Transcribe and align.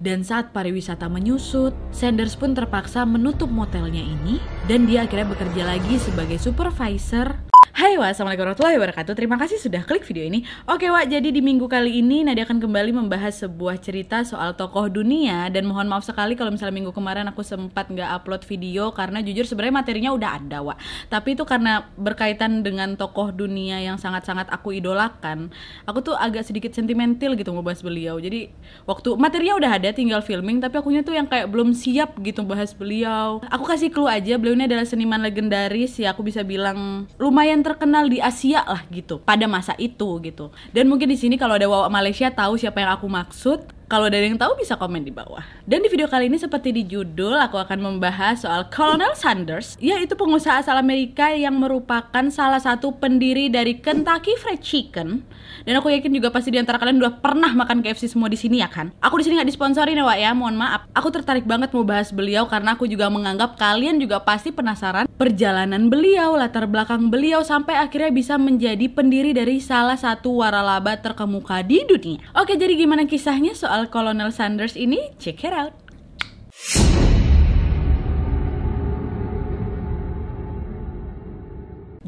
Dan 0.00 0.24
saat 0.24 0.56
pariwisata 0.56 1.12
menyusut, 1.12 1.76
Sanders 1.92 2.32
pun 2.32 2.56
terpaksa 2.56 3.04
menutup 3.04 3.52
motelnya 3.52 4.00
ini 4.00 4.40
dan 4.64 4.88
dia 4.88 5.04
akhirnya 5.04 5.28
bekerja 5.28 5.62
lagi 5.68 6.00
sebagai 6.00 6.40
supervisor 6.40 7.49
Hai 7.70 7.94
Wak, 7.94 8.18
Assalamualaikum 8.18 8.50
warahmatullahi 8.50 8.76
wabarakatuh. 8.82 9.14
Terima 9.14 9.38
kasih 9.38 9.62
sudah 9.62 9.86
klik 9.86 10.02
video 10.02 10.26
ini. 10.26 10.42
Oke 10.66 10.90
Wak, 10.90 11.06
jadi 11.06 11.30
di 11.30 11.38
minggu 11.38 11.70
kali 11.70 12.02
ini 12.02 12.26
Nadia 12.26 12.42
akan 12.42 12.58
kembali 12.58 12.90
membahas 12.90 13.46
sebuah 13.46 13.78
cerita 13.78 14.26
soal 14.26 14.58
tokoh 14.58 14.90
dunia. 14.90 15.46
Dan 15.54 15.70
mohon 15.70 15.86
maaf 15.86 16.02
sekali 16.02 16.34
kalau 16.34 16.50
misalnya 16.50 16.74
minggu 16.74 16.90
kemarin 16.90 17.30
aku 17.30 17.46
sempat 17.46 17.86
nggak 17.86 18.10
upload 18.10 18.42
video 18.42 18.90
Karena 18.90 19.22
jujur 19.22 19.46
sebenarnya 19.46 19.86
materinya 19.86 20.10
udah 20.10 20.30
ada 20.42 20.58
Wak. 20.66 20.82
Tapi 21.14 21.38
itu 21.38 21.46
karena 21.46 21.86
berkaitan 21.94 22.66
dengan 22.66 22.98
tokoh 22.98 23.30
dunia 23.30 23.78
yang 23.78 24.02
sangat-sangat 24.02 24.50
aku 24.50 24.74
idolakan 24.74 25.54
Aku 25.86 26.02
tuh 26.02 26.18
agak 26.18 26.42
sedikit 26.42 26.74
sentimental 26.74 27.38
gitu 27.38 27.54
mau 27.54 27.62
bahas 27.62 27.86
beliau. 27.86 28.18
Jadi 28.18 28.50
waktu 28.82 29.14
materinya 29.14 29.54
udah 29.62 29.70
ada 29.78 29.94
tinggal 29.94 30.26
filming 30.26 30.58
Tapi 30.58 30.74
akunya 30.74 31.06
tuh 31.06 31.14
yang 31.14 31.30
kayak 31.30 31.46
belum 31.46 31.70
siap 31.78 32.18
gitu 32.18 32.42
bahas 32.42 32.74
beliau. 32.74 33.38
Aku 33.46 33.62
kasih 33.62 33.94
clue 33.94 34.10
aja, 34.10 34.34
beliau 34.42 34.58
ini 34.58 34.66
adalah 34.66 34.82
seniman 34.82 35.22
legendaris. 35.22 36.02
Ya 36.02 36.10
aku 36.10 36.26
bisa 36.26 36.42
bilang 36.42 37.06
lumayan 37.14 37.59
terkenal 37.62 38.06
di 38.06 38.18
Asia 38.22 38.62
lah 38.64 38.84
gitu 38.92 39.18
pada 39.22 39.48
masa 39.48 39.74
itu 39.80 40.20
gitu. 40.20 40.52
Dan 40.70 40.86
mungkin 40.86 41.08
di 41.10 41.18
sini 41.18 41.40
kalau 41.40 41.56
ada 41.56 41.66
Wawa 41.66 41.88
Malaysia 41.92 42.28
tahu 42.30 42.58
siapa 42.60 42.80
yang 42.82 42.92
aku 42.94 43.06
maksud. 43.06 43.79
Kalau 43.90 44.06
ada 44.06 44.22
yang 44.22 44.38
tahu 44.38 44.54
bisa 44.54 44.78
komen 44.78 45.02
di 45.02 45.10
bawah. 45.10 45.42
Dan 45.66 45.82
di 45.82 45.90
video 45.90 46.06
kali 46.06 46.30
ini 46.30 46.38
seperti 46.38 46.70
di 46.70 46.86
judul, 46.86 47.34
aku 47.34 47.58
akan 47.58 47.82
membahas 47.82 48.46
soal 48.46 48.70
Colonel 48.70 49.18
Sanders, 49.18 49.74
yaitu 49.82 50.14
pengusaha 50.14 50.62
asal 50.62 50.78
Amerika 50.78 51.34
yang 51.34 51.58
merupakan 51.58 52.22
salah 52.30 52.62
satu 52.62 52.94
pendiri 52.94 53.50
dari 53.50 53.82
Kentucky 53.82 54.38
Fried 54.38 54.62
Chicken. 54.62 55.26
Dan 55.66 55.74
aku 55.74 55.90
yakin 55.90 56.06
juga 56.14 56.30
pasti 56.30 56.54
di 56.54 56.62
antara 56.62 56.78
kalian 56.78 57.02
udah 57.02 57.18
pernah 57.18 57.50
makan 57.50 57.82
KFC 57.82 58.06
semua 58.06 58.30
di 58.30 58.38
sini 58.38 58.62
ya 58.62 58.70
kan? 58.70 58.94
Aku 59.02 59.18
di 59.18 59.26
sini 59.26 59.42
nggak 59.42 59.50
disponsori 59.50 59.98
ya, 59.98 60.06
Wak 60.06 60.18
ya, 60.22 60.30
mohon 60.38 60.54
maaf. 60.54 60.86
Aku 60.94 61.10
tertarik 61.10 61.42
banget 61.42 61.74
mau 61.74 61.82
bahas 61.82 62.14
beliau 62.14 62.46
karena 62.46 62.78
aku 62.78 62.86
juga 62.86 63.10
menganggap 63.10 63.58
kalian 63.58 63.98
juga 63.98 64.22
pasti 64.22 64.54
penasaran 64.54 65.10
perjalanan 65.18 65.90
beliau, 65.92 66.38
latar 66.38 66.70
belakang 66.70 67.10
beliau 67.12 67.42
sampai 67.42 67.76
akhirnya 67.76 68.14
bisa 68.14 68.38
menjadi 68.38 68.86
pendiri 68.88 69.34
dari 69.34 69.58
salah 69.60 69.98
satu 69.98 70.40
waralaba 70.40 70.96
terkemuka 70.96 71.60
di 71.66 71.82
dunia. 71.84 72.22
Oke, 72.38 72.54
jadi 72.54 72.72
gimana 72.78 73.04
kisahnya 73.04 73.52
soal 73.52 73.79
soal 73.80 73.88
Kolonel 73.88 74.28
Sanders 74.28 74.76
ini, 74.76 75.16
check 75.16 75.40
it 75.40 75.56
out. 75.56 75.72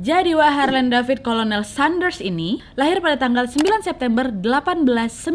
Jadi 0.02 0.34
Wah 0.34 0.50
Harlan 0.50 0.90
David 0.90 1.22
Kolonel 1.22 1.62
Sanders 1.62 2.18
ini 2.18 2.58
lahir 2.74 2.98
pada 2.98 3.22
tanggal 3.22 3.46
9 3.46 3.86
September 3.86 4.34
1890 4.34 5.30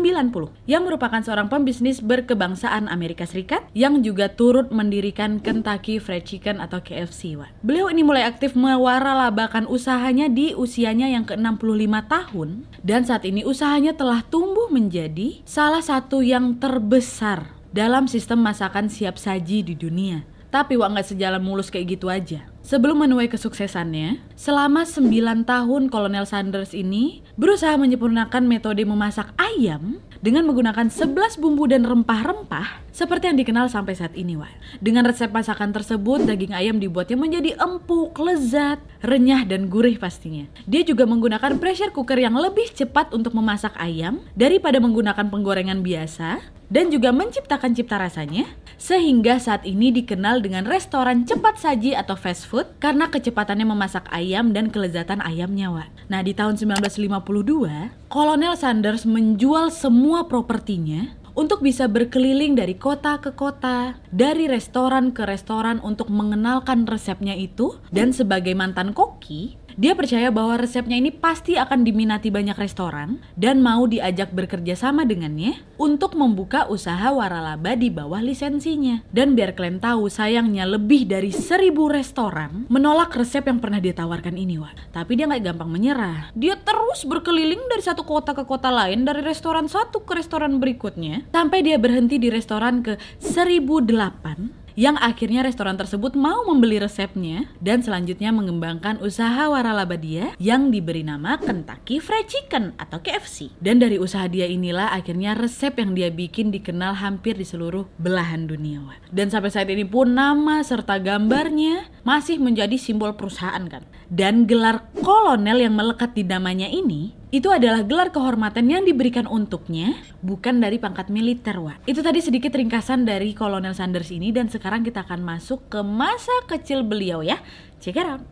yang 0.67 0.83
merupakan 0.83 1.23
seorang 1.23 1.47
pembisnis 1.47 2.03
berkebangsaan 2.03 2.91
Amerika 2.91 3.23
Serikat 3.23 3.63
yang 3.71 4.03
juga 4.03 4.27
turut 4.27 4.67
mendirikan 4.67 5.39
Kentucky 5.39 6.03
Fried 6.03 6.27
Chicken 6.27 6.59
atau 6.59 6.83
KFC 6.83 7.39
Wah. 7.39 7.47
Beliau 7.63 7.87
ini 7.87 8.03
mulai 8.03 8.27
aktif 8.27 8.59
mewaralabakan 8.59 9.71
usahanya 9.71 10.27
di 10.27 10.51
usianya 10.51 11.15
yang 11.15 11.23
ke-65 11.23 11.95
tahun 12.11 12.67
dan 12.83 13.07
saat 13.07 13.23
ini 13.23 13.47
usahanya 13.47 13.95
telah 13.95 14.19
tumbuh 14.27 14.67
menjadi 14.67 15.47
salah 15.47 15.79
satu 15.79 16.19
yang 16.19 16.59
terbesar 16.59 17.55
dalam 17.71 18.11
sistem 18.11 18.43
masakan 18.43 18.91
siap 18.91 19.15
saji 19.15 19.63
di 19.63 19.79
dunia. 19.79 20.27
Tapi 20.47 20.79
Wak 20.79 20.95
nggak 20.95 21.07
sejalan 21.11 21.43
mulus 21.43 21.67
kayak 21.67 21.99
gitu 21.99 22.07
aja. 22.07 22.47
Sebelum 22.63 23.03
menuai 23.03 23.27
kesuksesannya, 23.31 24.23
selama 24.35 24.83
9 24.83 25.47
tahun 25.47 25.83
Kolonel 25.91 26.27
Sanders 26.27 26.75
ini 26.75 27.23
berusaha 27.35 27.75
menyempurnakan 27.75 28.43
metode 28.47 28.83
memasak 28.83 29.31
ayam 29.35 29.99
dengan 30.23 30.47
menggunakan 30.47 30.91
11 30.91 31.39
bumbu 31.39 31.67
dan 31.67 31.83
rempah-rempah 31.87 32.86
seperti 32.97 33.29
yang 33.29 33.37
dikenal 33.37 33.69
sampai 33.69 33.93
saat 33.93 34.17
ini, 34.17 34.33
Wan. 34.33 34.49
Dengan 34.81 35.05
resep 35.05 35.29
masakan 35.29 35.69
tersebut, 35.69 36.25
daging 36.25 36.57
ayam 36.57 36.81
dibuatnya 36.81 37.13
menjadi 37.13 37.53
empuk, 37.61 38.17
lezat, 38.17 38.81
renyah, 39.05 39.45
dan 39.45 39.69
gurih 39.69 40.01
pastinya. 40.01 40.49
Dia 40.65 40.81
juga 40.81 41.05
menggunakan 41.05 41.61
pressure 41.61 41.93
cooker 41.93 42.17
yang 42.17 42.33
lebih 42.33 42.73
cepat 42.73 43.13
untuk 43.13 43.37
memasak 43.37 43.77
ayam 43.77 44.25
daripada 44.33 44.81
menggunakan 44.81 45.29
penggorengan 45.29 45.85
biasa 45.85 46.41
dan 46.73 46.89
juga 46.89 47.13
menciptakan 47.13 47.77
cipta 47.77 48.01
rasanya 48.01 48.49
sehingga 48.81 49.37
saat 49.37 49.65
ini 49.65 49.93
dikenal 49.93 50.41
dengan 50.41 50.65
restoran 50.65 51.21
cepat 51.25 51.61
saji 51.61 51.93
atau 51.93 52.17
fast 52.17 52.49
food 52.49 52.65
karena 52.81 53.09
kecepatannya 53.13 53.65
memasak 53.65 54.09
ayam 54.09 54.57
dan 54.57 54.73
kelezatan 54.73 55.21
ayamnya, 55.21 55.69
Wak. 55.69 55.89
Nah, 56.09 56.25
di 56.25 56.33
tahun 56.33 56.57
1952, 56.57 58.09
Kolonel 58.09 58.57
Sanders 58.57 59.05
menjual 59.05 59.69
semua 59.69 60.25
propertinya 60.25 61.13
untuk 61.37 61.61
bisa 61.61 61.85
berkeliling 61.85 62.57
dari 62.57 62.73
kota 62.73 63.21
ke 63.21 63.37
kota, 63.37 64.01
dari 64.09 64.49
restoran 64.49 65.13
ke 65.13 65.21
restoran 65.21 65.77
untuk 65.85 66.09
mengenalkan 66.09 66.89
resepnya 66.89 67.37
itu 67.37 67.77
dan 67.93 68.09
sebagai 68.09 68.57
mantan 68.57 68.89
koki, 68.89 69.53
dia 69.77 69.93
percaya 69.93 70.33
bahwa 70.33 70.57
resepnya 70.57 70.97
ini 70.97 71.13
pasti 71.13 71.53
akan 71.53 71.85
diminati 71.85 72.33
banyak 72.33 72.57
restoran 72.57 73.21
dan 73.37 73.61
mau 73.61 73.85
diajak 73.85 74.33
bekerja 74.33 74.73
sama 74.73 75.05
dengannya 75.05 75.61
untuk 75.77 76.17
membuka 76.17 76.65
usaha 76.65 77.13
waralaba 77.13 77.77
di 77.77 77.93
bawah 77.93 78.17
lisensinya. 78.17 79.05
Dan 79.13 79.37
biar 79.37 79.53
kalian 79.53 79.77
tahu, 79.77 80.09
sayangnya 80.09 80.65
lebih 80.65 81.05
dari 81.05 81.29
seribu 81.29 81.93
restoran 81.93 82.65
menolak 82.73 83.13
resep 83.13 83.45
yang 83.45 83.61
pernah 83.61 83.77
dia 83.77 83.93
tawarkan 83.93 84.33
ini, 84.33 84.57
Wak. 84.57 84.97
Tapi 84.97 85.13
dia 85.13 85.29
nggak 85.29 85.45
gampang 85.53 85.69
menyerah. 85.69 86.33
Dia 86.33 86.57
terus 86.57 87.05
berkeliling 87.05 87.61
dari 87.69 87.85
satu 87.85 88.01
kota 88.01 88.33
ke 88.33 88.49
kota 88.49 88.73
lain, 88.73 89.05
dari 89.05 89.21
restoran 89.21 89.69
satu 89.69 90.01
ke 90.01 90.17
restoran 90.17 90.57
berikutnya, 90.57 91.29
sampai 91.29 91.61
dia 91.61 91.77
berhenti 91.77 92.17
di 92.17 92.33
restoran 92.33 92.81
ke 92.81 92.97
1008 93.21 94.56
yang 94.77 94.93
akhirnya 95.01 95.41
restoran 95.41 95.73
tersebut 95.73 96.13
mau 96.13 96.45
membeli 96.45 96.77
resepnya 96.77 97.49
dan 97.57 97.81
selanjutnya 97.81 98.29
mengembangkan 98.29 99.01
usaha 99.01 99.49
waralaba 99.49 99.97
dia 99.97 100.37
yang 100.37 100.69
diberi 100.69 101.01
nama 101.01 101.41
Kentucky 101.41 101.97
Fried 101.97 102.29
Chicken 102.29 102.77
atau 102.77 103.01
KFC. 103.01 103.57
Dan 103.57 103.81
dari 103.81 103.97
usaha 103.97 104.29
dia 104.29 104.45
inilah 104.45 104.93
akhirnya 104.93 105.33
resep 105.33 105.73
yang 105.81 105.97
dia 105.97 106.13
bikin 106.13 106.53
dikenal 106.53 106.93
hampir 106.93 107.33
di 107.33 107.43
seluruh 107.43 107.89
belahan 107.97 108.45
dunia. 108.45 108.85
Dan 109.09 109.33
sampai 109.33 109.49
saat 109.49 109.65
ini 109.73 109.81
pun 109.81 110.13
nama 110.13 110.61
serta 110.61 111.01
gambarnya 111.01 111.89
masih 112.05 112.37
menjadi 112.37 112.77
simbol 112.77 113.17
perusahaan 113.17 113.65
kan. 113.65 113.81
Dan 114.13 114.45
gelar 114.45 114.93
kolonel 115.01 115.65
yang 115.65 115.73
melekat 115.73 116.13
di 116.13 116.21
namanya 116.21 116.69
ini 116.69 117.17
itu 117.27 117.51
adalah 117.51 117.83
gelar 117.83 118.15
kehormatan 118.15 118.71
yang 118.71 118.87
diberikan 118.87 119.27
untuknya, 119.27 119.99
bukan 120.23 120.63
dari 120.63 120.79
pangkat 120.79 121.11
militer, 121.11 121.59
Wak. 121.59 121.83
Itu 121.83 121.99
tadi 121.99 122.23
sedikit 122.23 122.55
ringkasan 122.55 123.03
dari 123.03 123.35
Kolonel 123.35 123.75
Sanders 123.75 124.15
ini 124.15 124.31
dan 124.31 124.47
sekarang 124.47 124.87
kita 124.87 125.03
akan 125.03 125.27
masuk 125.27 125.67
ke 125.67 125.83
masa 125.83 126.31
kecil 126.47 126.87
beliau 126.87 127.19
ya. 127.19 127.35
Check 127.83 127.99
it 127.99 128.07
out. 128.07 128.23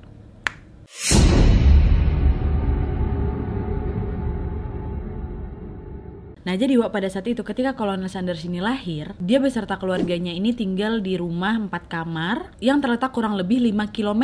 Nah 6.45 6.53
jadi 6.53 6.77
Wak 6.77 6.93
pada 6.93 7.09
saat 7.09 7.25
itu 7.25 7.41
ketika 7.41 7.73
Kolonel 7.73 8.05
Sanders 8.05 8.45
ini 8.45 8.61
lahir, 8.61 9.17
dia 9.17 9.41
beserta 9.41 9.81
keluarganya 9.81 10.29
ini 10.29 10.53
tinggal 10.53 11.01
di 11.01 11.17
rumah 11.17 11.57
4 11.57 11.73
kamar 11.89 12.53
yang 12.61 12.77
terletak 12.77 13.17
kurang 13.17 13.33
lebih 13.33 13.65
5 13.73 13.89
km 13.89 14.23